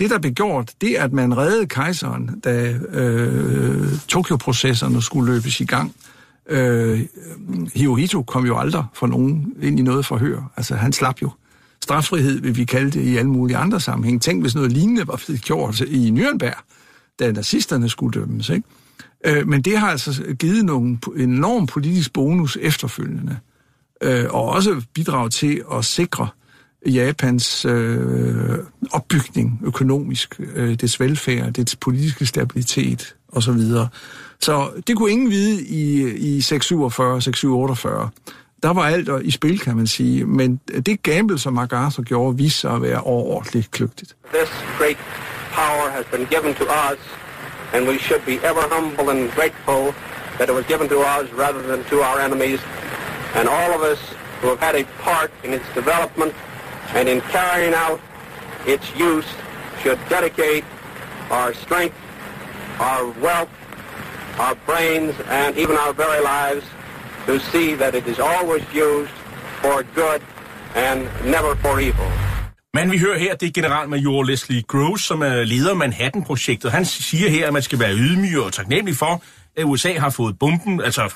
[0.00, 5.60] det, der blev gjort, det er, at man reddede kejseren, da øh, Tokyo-processerne skulle løbes
[5.60, 5.94] i gang.
[6.48, 7.00] Øh,
[7.74, 10.52] Hirohito kom jo aldrig for nogen ind i noget forhør.
[10.56, 11.30] Altså, han slap jo.
[11.82, 14.22] Straffrihed vil vi kalde det i alle mulige andre sammenhæng.
[14.22, 16.62] Tænk, hvis noget lignende var blevet gjort i Nürnberg,
[17.18, 18.48] da nazisterne skulle dømmes.
[18.48, 18.66] Ikke?
[19.26, 23.38] Øh, men det har altså givet nogle, en enorm politisk bonus efterfølgende.
[24.02, 26.28] Øh, og også bidraget til at sikre
[26.86, 28.58] Japans øh,
[28.92, 33.58] opbygning økonomisk, øh, dets velfærd, dets politiske stabilitet osv.
[33.58, 33.86] Så,
[34.40, 38.10] så det kunne ingen vide i, i 647, 648.
[38.62, 42.60] Der var alt i spil, kan man sige, men det gamble, som MacArthur gjorde, viste
[42.60, 44.16] sig at være overordentligt kløgtigt.
[44.34, 44.98] This great
[45.52, 47.00] power has been given to us,
[47.74, 49.82] and we should be ever humble and grateful
[50.38, 52.60] that it was given to us rather than to our enemies.
[53.38, 54.00] And all of us
[54.40, 56.32] who have had a part in its development
[56.96, 58.00] and in carrying out
[58.66, 59.28] its use
[59.82, 60.64] should dedicate
[61.30, 61.96] our strength,
[62.80, 63.52] our wealth,
[64.38, 66.66] our brains, and even our very lives
[67.26, 69.14] to see that it is always used
[69.62, 70.20] for good
[70.74, 72.10] and never for evil.
[72.74, 76.72] Men vi hører her, det er generalmajor Leslie Groves, som er leder af Manhattan-projektet.
[76.72, 79.22] Han siger her, at man skal være ydmyg og taknemmelig for,
[79.56, 81.14] at USA har fået bomben, altså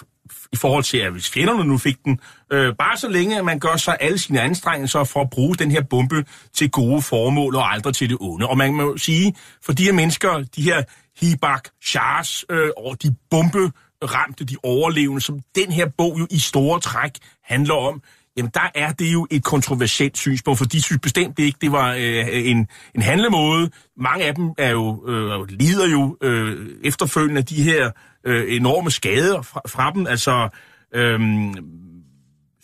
[0.53, 2.21] i forhold til, at hvis fjenderne nu fik den,
[2.53, 5.71] øh, bare så længe, at man gør sig alle sine anstrengelser for at bruge den
[5.71, 8.47] her bombe til gode formål og aldrig til det onde.
[8.47, 10.83] Og man må sige, for de her mennesker, de her
[11.21, 13.73] Hibak Shahs øh, og de bombe
[14.03, 17.13] ramte, de overlevende, som den her bog jo i store træk
[17.45, 18.03] handler om,
[18.37, 21.93] jamen der er det jo et kontroversielt synspunkt, for de synes bestemt ikke, det var
[21.93, 23.71] øh, en, en handlemåde.
[23.97, 27.91] Mange af dem er jo, øh, lider jo øh, efterfølgende af de her
[28.27, 30.07] øh, enorme skader fra, fra dem.
[30.07, 30.49] Altså,
[30.95, 31.21] øh,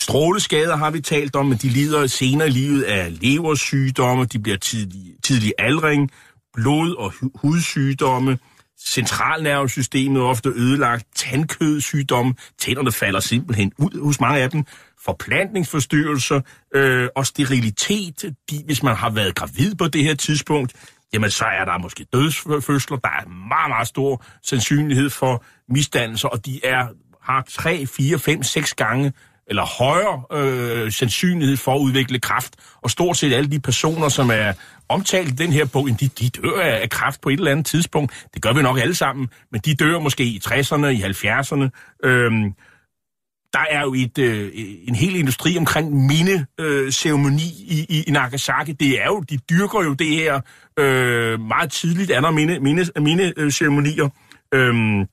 [0.00, 4.58] stråleskader har vi talt om, men de lider senere i livet af leversygdomme, de bliver
[4.58, 6.10] tidlig, tidlig aldring,
[6.52, 8.38] blod- og hudsygdomme,
[8.86, 14.64] centralnervesystemet er ofte ødelagt, tandkødsygdomme, tænderne falder simpelthen ud hos mange af dem,
[15.04, 16.40] forplantningsforstyrrelser
[16.74, 18.34] øh, og sterilitet.
[18.50, 20.72] De, hvis man har været gravid på det her tidspunkt,
[21.12, 22.96] jamen så er der måske dødsfødsler.
[22.96, 26.86] Der er meget, meget stor sandsynlighed for misdannelser, og de er
[27.22, 29.12] har 3, 4, 5, 6 gange
[29.46, 32.54] eller højere øh, sandsynlighed for at udvikle kræft.
[32.82, 34.52] Og stort set alle de personer, som er
[34.88, 38.26] omtalt i den her bog, de, de dør af kræft på et eller andet tidspunkt.
[38.34, 41.68] Det gør vi nok alle sammen, men de dør måske i 60'erne, i 70'erne.
[42.04, 42.54] Øhm,
[43.52, 44.50] der er jo et, øh,
[44.88, 48.72] en hel industri omkring mindeceremoni øh, i, i Nagasaki.
[48.72, 50.40] Det er jo, de dyrker jo det her
[50.78, 54.08] øh, meget tidligt, andre minde, minde, mindeceremonier.
[54.54, 55.06] Øh, øhm,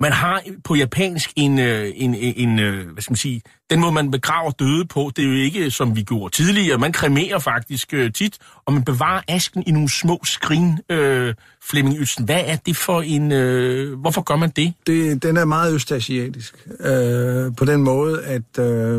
[0.00, 3.80] man har på japansk en, øh, en, en, en, øh, hvad skal man sige, den
[3.80, 6.78] måde man begraver døde på, det er jo ikke som vi gjorde tidligere.
[6.78, 10.78] Man kremerer faktisk øh, tit, og man bevarer asken i nogle små skrin.
[10.90, 11.34] Øh,
[11.70, 13.32] Flemming Ytsen, hvad er det for en...
[13.32, 14.74] Øh, hvorfor gør man det?
[14.86, 15.22] det?
[15.22, 16.66] Den er meget østasiatisk.
[16.80, 18.58] Øh, på den måde, at...
[18.58, 18.96] Øh,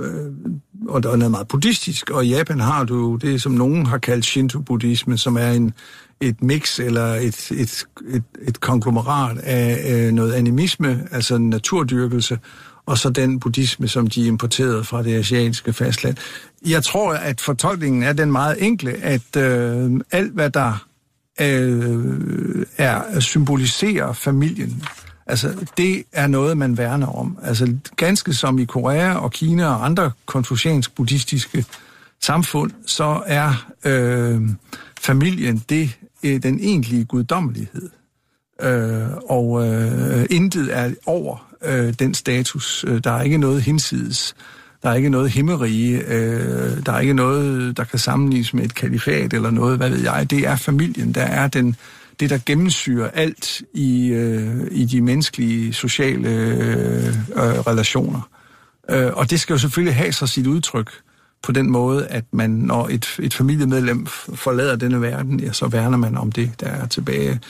[0.00, 0.32] øh,
[0.88, 4.24] og den er meget buddhistisk, og i Japan har du det, som nogen har kaldt
[4.24, 5.72] Shinto-buddhisme, som er en
[6.20, 12.38] et mix eller et, et, et, et konglomerat af øh, noget animisme, altså naturdyrkelse,
[12.86, 16.16] og så den buddhisme, som de importerede fra det asiatiske fastland.
[16.66, 20.86] Jeg tror, at fortolkningen er den meget enkle, at øh, alt, hvad der
[21.40, 24.82] øh, er symboliserer familien,
[25.26, 27.38] altså det er noget, man værner om.
[27.42, 31.64] Altså ganske som i Korea og Kina og andre konfuciansk-buddhistiske
[32.20, 34.40] samfund, så er øh,
[35.00, 37.90] familien det, øh, den egentlige guddommelighed.
[38.62, 42.84] Øh, og øh, intet er over øh, den status.
[42.88, 44.34] Øh, der er ikke noget hinsides.
[44.82, 45.98] Der er ikke noget himmerige.
[45.98, 50.02] Øh, der er ikke noget, der kan sammenlignes med et kalifat eller noget, hvad ved
[50.02, 50.30] jeg.
[50.30, 51.76] Det er familien, der er den,
[52.20, 58.30] det, der gennemsyrer alt i, øh, i de menneskelige, sociale øh, øh relationer.
[58.90, 60.90] Øh, og det skal jo selvfølgelig have sig sit udtryk
[61.42, 65.96] på den måde, at man, når et, et familiemedlem forlader denne verden, ja, så værner
[65.96, 67.40] man om det, der er tilbage.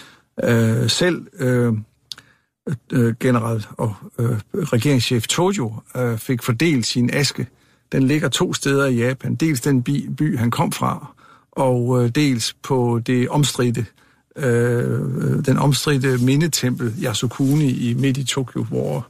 [0.45, 1.72] Øh, selv øh,
[2.68, 7.47] øh, øh, general og øh, regeringschef Tojo øh, fik fordelt sin aske.
[7.93, 9.34] Den ligger to steder i Japan.
[9.34, 11.14] Dels den by, by han kom fra,
[11.53, 13.86] og øh, dels på det omstridte
[14.36, 19.07] øh, den omstridte mindetempel Yasukuni i midt i Tokyo, hvor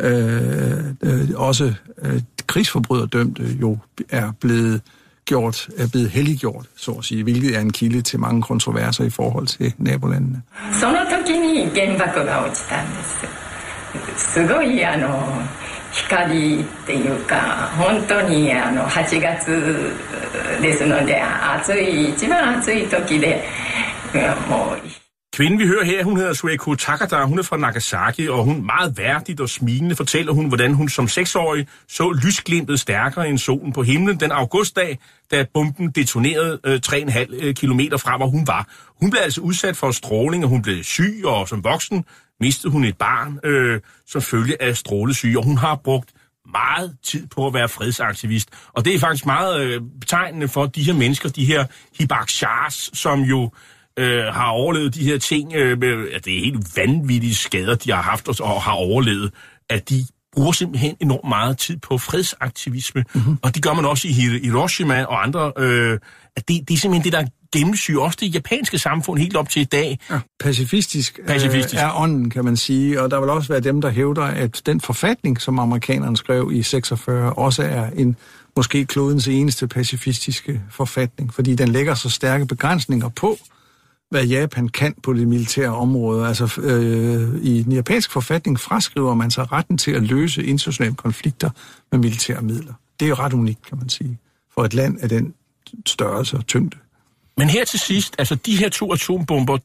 [0.00, 3.77] øh, øh, også øh, krigsforbryderdømte jo
[4.09, 4.81] er blevet
[5.25, 9.09] gjort, er blevet helliggjort, så at sige, hvilket er en kilde til mange kontroverser i
[9.09, 10.41] forhold til nabolandene.
[10.71, 13.45] その時に原爆が落ちたんです。
[14.33, 15.07] すごいあの
[15.91, 19.93] 光っていうか本当にあの8月
[20.61, 23.43] ですので暑い一番暑い時で
[24.49, 24.98] もう
[25.40, 28.98] Kvinden, vi hører her, hun hedder Sueko Takada, hun er fra Nagasaki, og hun meget
[28.98, 33.82] værdigt og smilende fortæller hun, hvordan hun som seksårig så lysglimtet stærkere end solen på
[33.82, 34.98] himlen den augustdag,
[35.30, 38.68] da bomben detonerede øh, 3,5 øh, km fra, hvor hun var.
[39.00, 42.04] Hun blev altså udsat for stråling, og hun blev syg, og som voksen
[42.40, 46.10] mistede hun et barn øh, som følge af strålesyge, og hun har brugt
[46.52, 48.48] meget tid på at være fredsaktivist.
[48.72, 51.64] Og det er faktisk meget øh, betegnende for de her mennesker, de her
[51.98, 53.50] hibakshars, som jo
[54.00, 55.54] øh, har overlevet de her ting.
[55.54, 59.32] Øh, med, at det er helt vanvittige skader, de har haft og, og har overlevet.
[59.70, 63.04] At de bruger simpelthen enormt meget tid på fredsaktivisme.
[63.14, 63.38] Mm-hmm.
[63.42, 65.52] Og det gør man også i Hiroshima og andre.
[65.58, 65.98] Øh,
[66.36, 69.62] at det, det er simpelthen det, der gennemsyrer også det japanske samfund helt op til
[69.62, 69.98] i dag.
[70.10, 71.74] Ja, pacifistisk, Pacifistisk.
[71.74, 73.02] Øh, er ånden, kan man sige.
[73.02, 76.62] Og der vil også være dem, der hævder, at den forfatning, som amerikanerne skrev i
[76.62, 78.16] 46, også er en
[78.56, 83.38] måske klodens eneste pacifistiske forfatning, fordi den lægger så stærke begrænsninger på,
[84.10, 86.26] hvad Japan kan på det militære område.
[86.28, 91.50] Altså øh, i den japanske forfatning fraskriver man sig retten til at løse internationale konflikter
[91.92, 92.72] med militære midler.
[93.00, 94.18] Det er jo ret unikt, kan man sige,
[94.54, 95.34] for et land af den
[95.86, 96.76] størrelse og tyngde.
[97.36, 99.58] Men her til sidst, altså de her to atombomber,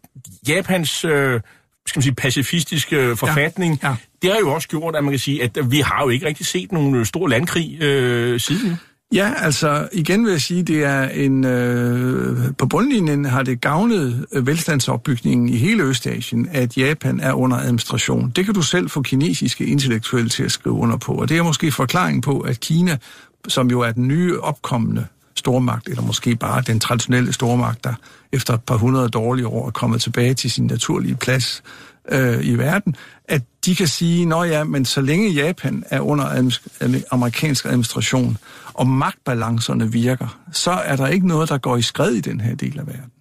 [0.48, 1.42] Japans øh,
[1.88, 3.96] skal man sige, pacifistiske forfatning, Ja, ja.
[4.22, 6.46] det har jo også gjort, at man kan sige, at vi har jo ikke rigtig
[6.46, 8.78] set nogen øh, stor landkrig øh, siden.
[9.14, 14.26] Ja, altså igen vil jeg sige, det er en øh, på bundlinjen har det gavnet
[14.32, 18.32] øh, velstandsopbygningen i hele Østasien, at Japan er under administration.
[18.36, 21.44] Det kan du selv få kinesiske intellektuelle til at skrive under på, og det er
[21.44, 22.98] måske forklaringen på, at Kina,
[23.48, 27.94] som jo er den nye opkommende stormagt, eller måske bare den traditionelle stormagt, der
[28.32, 31.64] efter et par hundrede dårlige år er kommet tilbage til sin naturlige plads
[32.12, 32.96] øh, i verden,
[33.28, 38.38] at de kan sige, nå ja, men så længe Japan er under administ- amerikansk administration,
[38.76, 42.56] og magtbalancerne virker, så er der ikke noget, der går i skred i den her
[42.56, 43.12] del af verden.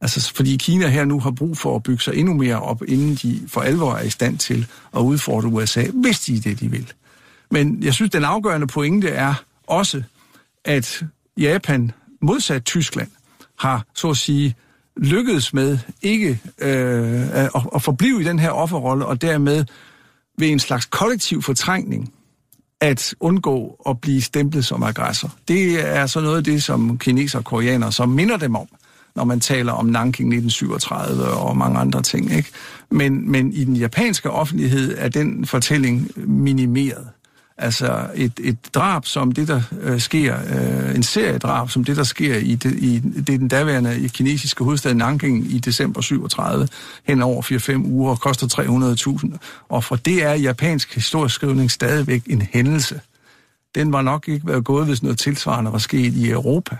[0.00, 3.14] Altså, fordi Kina her nu har brug for at bygge sig endnu mere op, inden
[3.14, 6.70] de for alvor er i stand til at udfordre USA, hvis de er det, de
[6.70, 6.92] vil.
[7.50, 9.34] Men jeg synes, den afgørende pointe er
[9.66, 10.02] også,
[10.64, 11.04] at
[11.36, 11.92] Japan,
[12.22, 13.08] modsat Tyskland,
[13.58, 14.54] har så at sige
[14.96, 19.64] lykkedes med ikke øh, at, at forblive i den her offerrolle, og dermed
[20.38, 22.12] ved en slags kollektiv fortrængning
[22.80, 25.34] at undgå at blive stemplet som aggressor.
[25.48, 28.66] Det er så noget af det, som kineser og koreanere så minder dem om,
[29.16, 32.32] når man taler om Nanking 1937 og mange andre ting.
[32.32, 32.48] Ikke?
[32.90, 37.08] Men, men i den japanske offentlighed er den fortælling minimeret.
[37.62, 41.96] Altså et, et drab som det, der øh, sker, øh, en serie drab som det,
[41.96, 46.68] der sker i, det, i det den daværende i kinesiske hovedstad Nanking i december 37,
[47.04, 48.46] hen over 4-5 uger, og koster
[49.32, 49.38] 300.000.
[49.68, 53.00] Og for det er japansk historieskrivning stadigvæk en hændelse.
[53.74, 56.76] Den var nok ikke været gået, hvis noget tilsvarende var sket i Europa.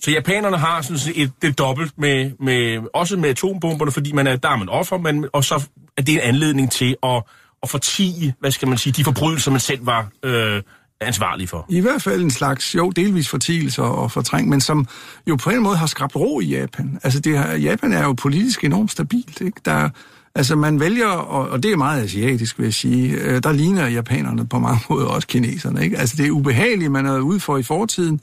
[0.00, 4.26] Så japanerne har sådan set et, det dobbelt med, med, også med atombomberne, fordi man
[4.26, 5.62] er, der er man offer, men, og så
[5.96, 7.22] er det en anledning til at,
[7.62, 10.62] at fortige, hvad skal man sige, de forbrydelser, man selv var øh,
[11.00, 11.66] ansvarlig for.
[11.68, 14.86] I hvert fald en slags, jo, delvis fortigelser og fortræng, men som
[15.26, 16.98] jo på en måde har skabt ro i Japan.
[17.02, 19.60] Altså, det her, Japan er jo politisk enormt stabilt, ikke?
[19.64, 19.88] Der,
[20.34, 23.88] altså, man vælger, og, og det er meget asiatisk, vil jeg sige, øh, der ligner
[23.88, 25.98] japanerne på mange måder også kineserne, ikke?
[25.98, 28.20] Altså, det er ubehageligt, man er ude for i fortiden.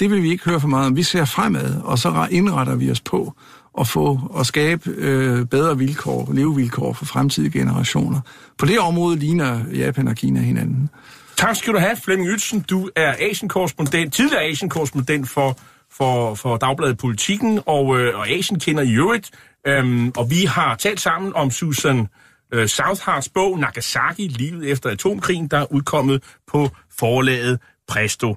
[0.00, 0.96] Det vil vi ikke høre for meget om.
[0.96, 3.34] Vi ser fremad, og så indretter vi os på
[3.80, 8.20] at få at skabe øh, bedre vilkår, levevilkår for fremtidige generationer.
[8.58, 10.90] På det område ligner Japan og Kina hinanden.
[11.36, 12.60] Tak skal du have, Flemming Ytsen.
[12.60, 15.58] Du er Asien-korrespondent, tidligere Asien-korrespondent for,
[15.92, 19.30] for, for Dagbladet Politikken og, øh, og Asien kender i øvrigt.
[19.66, 22.08] Øhm, og vi har talt sammen om Susan
[22.54, 26.22] øh, Southards bog Nagasaki, livet efter atomkrigen, der er udkommet
[26.52, 26.68] på
[26.98, 27.58] forlaget
[27.88, 28.36] Presto.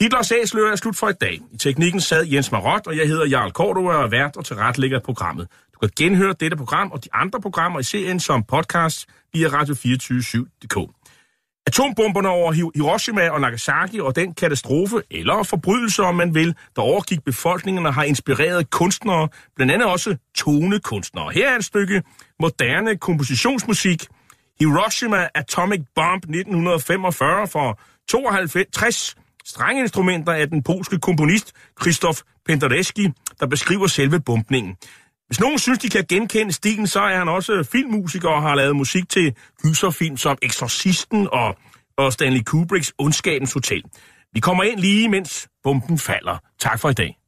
[0.00, 1.40] Hitlers æsler er slut for i dag.
[1.52, 4.98] I teknikken sad Jens Marot, og jeg hedder Jarl Kordova og er vært og tilrettelægger
[4.98, 5.48] programmet.
[5.74, 10.76] Du kan genhøre dette program og de andre programmer i serien som podcast via radio247.dk.
[11.66, 17.24] Atombomberne over Hiroshima og Nagasaki og den katastrofe, eller forbrydelse, om man vil, der overgik
[17.24, 21.30] befolkningerne, har inspireret kunstnere, blandt andet også tonekunstnere.
[21.30, 22.02] Her er et stykke
[22.40, 24.06] moderne kompositionsmusik.
[24.60, 33.08] Hiroshima Atomic Bomb 1945 for 52 strengeinstrumenter af den polske komponist Krzysztof Penderecki,
[33.40, 34.76] der beskriver selve bumpningen.
[35.26, 38.76] Hvis nogen synes, de kan genkende stilen, så er han også filmmusiker og har lavet
[38.76, 41.56] musik til gyserfilm som Exorcisten og,
[41.96, 43.82] og Stanley Kubricks Ondskabens Hotel.
[44.32, 46.38] Vi kommer ind lige, mens bomben falder.
[46.58, 47.18] Tak for i dag.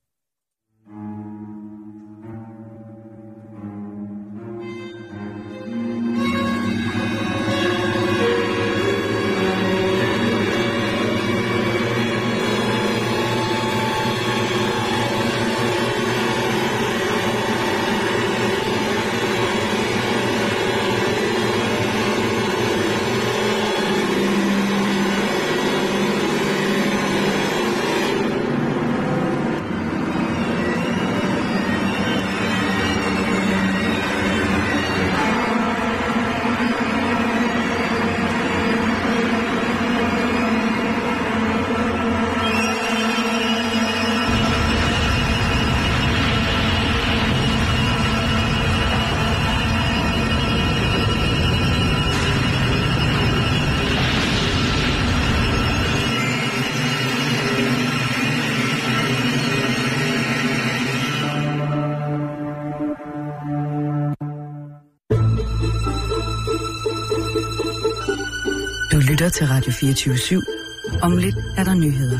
[69.24, 71.00] Lytter til Radio 24 /7.
[71.02, 72.18] Om lidt er der nyheder.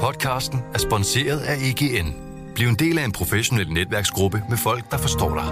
[0.00, 2.14] Podcasten er sponsoreret af EGN.
[2.54, 5.48] Bliv en del af en professionel netværksgruppe med folk, der forstår dig.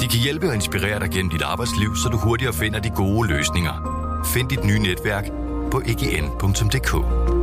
[0.00, 3.28] De kan hjælpe og inspirere dig gennem dit arbejdsliv, så du hurtigere finder de gode
[3.28, 3.74] løsninger.
[4.34, 5.24] Find dit nye netværk
[5.70, 7.35] på egn.dk.